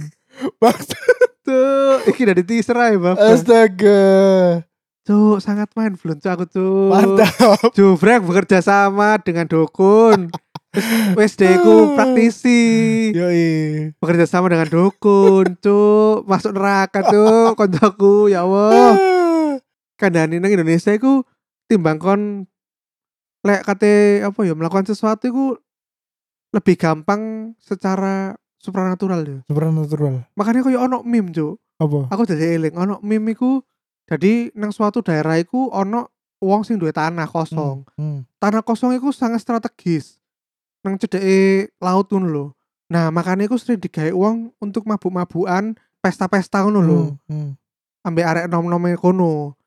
[0.61, 0.99] Bangsa.
[1.45, 3.21] Tuh, iki dari teaser aja, Bapak.
[3.21, 4.01] Astaga.
[5.05, 6.89] Tuh, sangat mind blown tuh aku tuh.
[6.89, 7.69] Mantap.
[7.77, 10.33] Jubrek bekerja sama dengan dukun.
[11.19, 12.61] Wes deku praktisi.
[13.15, 13.45] Yoi.
[13.99, 18.97] Bekerja sama dengan dukun, tuh masuk neraka tuh koncoku ya Allah.
[19.95, 21.23] Kandani nang Indonesia iku
[21.71, 22.45] timbang kon
[23.45, 25.45] lek kate apa ya melakukan sesuatu iku
[26.51, 29.39] lebih gampang secara supranatural ya.
[29.47, 30.27] Supernatural.
[30.35, 31.59] Makanya koyo ono meme, Cuk.
[31.79, 32.11] Apa?
[32.11, 33.63] Aku jadi eling ono meme iku
[34.05, 36.11] jadi nang suatu daerah iku ono
[36.43, 37.87] wong sing duwe tanah kosong.
[37.97, 38.27] Hmm.
[38.37, 40.21] tanah kosong itu sangat strategis
[40.85, 42.45] nang cedeke laut ngono lho.
[42.93, 47.01] Nah makanya iku sering digawe uang untuk mabuk-mabukan pesta-pesta ngono lho.
[47.25, 47.33] Hmm.
[47.33, 47.51] Hmm.
[48.05, 49.57] ambek arek nom-nome kono.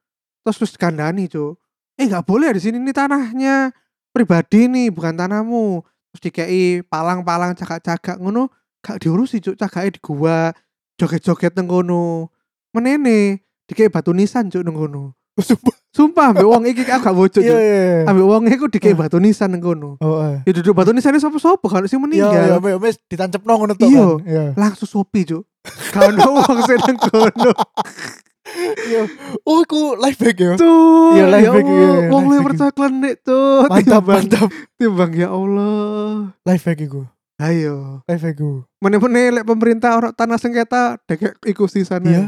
[0.47, 1.59] Terus terus kandani cuk.
[1.99, 3.75] Eh nggak boleh di sini ini tanahnya.
[4.15, 5.83] Pribadi nih bukan tanahmu.
[6.15, 8.47] Terus dikei palang-palang cagak-cagak ngono.
[8.79, 9.59] Gak diurusi cuk.
[9.59, 10.55] Cagake di gua
[10.95, 12.31] joget-joget nang kono.
[12.71, 13.43] Menene?
[13.67, 15.19] Dikei batu nisan cuk nang kono.
[15.43, 15.75] Sumpah.
[15.99, 17.75] Sumpah ambek wong iki aku gak bocok Iya cuk iya.
[17.75, 17.99] iya.
[18.07, 18.99] ambek wong iku dikei Ah.
[19.01, 20.39] batu nisan nang kono Oh, eh.
[20.43, 23.83] ya duduk batu nisan sapa-sapa kan sing Iya, meninggal iya, iya, wis ditancapno ngono tok
[23.85, 23.99] Iya.
[23.99, 24.19] kan.
[24.25, 24.45] Iya.
[24.55, 25.43] langsung sopi cuk
[25.93, 27.51] ono wong sing nang kono
[28.81, 29.03] Iya.
[29.45, 30.53] Oh, iku live back ya.
[30.57, 32.47] tuh Iya, live ya back, Allah, iya, wong live lu back.
[32.49, 34.49] percaya klenik tuh Mantap, timbang mantap.
[34.75, 37.03] timbang ya Allah Live back iku.
[37.37, 38.53] ayo Live back iku.
[38.79, 42.09] Mana-mana lek pemerintah orang tanah sengketa dekek iku di sana.
[42.09, 42.25] Iya.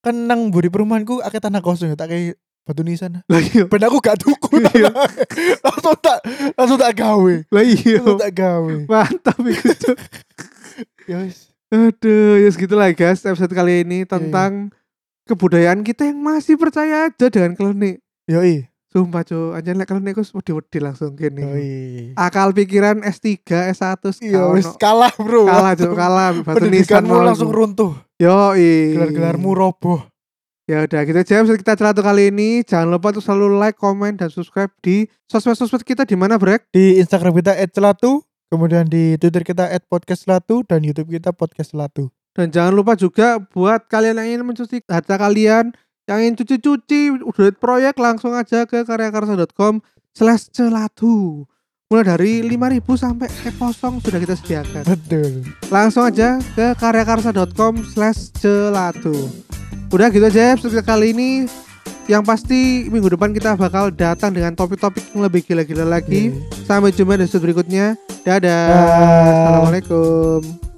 [0.00, 3.20] Kan nang buri perumahanku akeh tanah kosong ya tak kayak batu nisan.
[3.26, 3.66] Lah iya.
[3.66, 4.92] Ben aku gak tuku Iya.
[5.66, 6.18] langsung tak
[6.54, 7.34] langsung tak gawe.
[7.50, 7.98] Lah iya.
[7.98, 8.76] Langsung tak gawe.
[8.86, 9.72] Mantap itu.
[9.74, 9.98] Cuk.
[11.08, 11.50] Ya wis.
[11.70, 14.74] Aduh, ya segitu lah guys episode kali ini tentang
[15.30, 18.02] kebudayaan kita yang masih percaya aja dengan klinik.
[18.26, 18.66] Yoi.
[18.90, 21.14] Sumpah cuy, anjir lek klinik aku wedi-wedi langsung.
[21.14, 22.10] Yoi.
[22.18, 23.38] Akal pikiran S3,
[23.70, 25.46] S1 Iya wis kalah, Bro.
[25.46, 27.94] kalah cuy, kalah Pendidikanmu langsung runtuh.
[28.18, 30.02] Yo, Gelar-gelarmu roboh.
[30.70, 32.62] Ya udah gitu aja episode kita celatu kali ini.
[32.62, 36.70] Jangan lupa untuk selalu like, comment, dan subscribe di sosmed-sosmed kita di mana Brek?
[36.70, 38.22] Di Instagram kita @celatu,
[38.54, 42.14] kemudian di Twitter kita @podcastcelatu dan YouTube kita podcast celatu.
[42.38, 45.74] Dan jangan lupa juga buat kalian yang ingin mencuci harta kalian,
[46.06, 49.82] yang ingin cuci-cuci duit proyek langsung aja ke karyakarsa.com
[50.14, 51.49] slash celatu.
[51.90, 54.86] Mulai dari 5000 sampai ke kosong sudah kita sediakan.
[54.86, 55.42] Betul.
[55.74, 59.10] Langsung aja ke karyakarsa.com slash celatu.
[59.90, 61.50] Udah gitu aja episode kali ini.
[62.06, 66.30] Yang pasti minggu depan kita bakal datang dengan topik-topik yang lebih gila-gila lagi.
[66.30, 66.62] Oke.
[66.62, 67.98] Sampai jumpa di episode berikutnya.
[68.22, 68.38] Dadah.
[68.70, 68.86] Dah.
[69.50, 70.69] Assalamualaikum.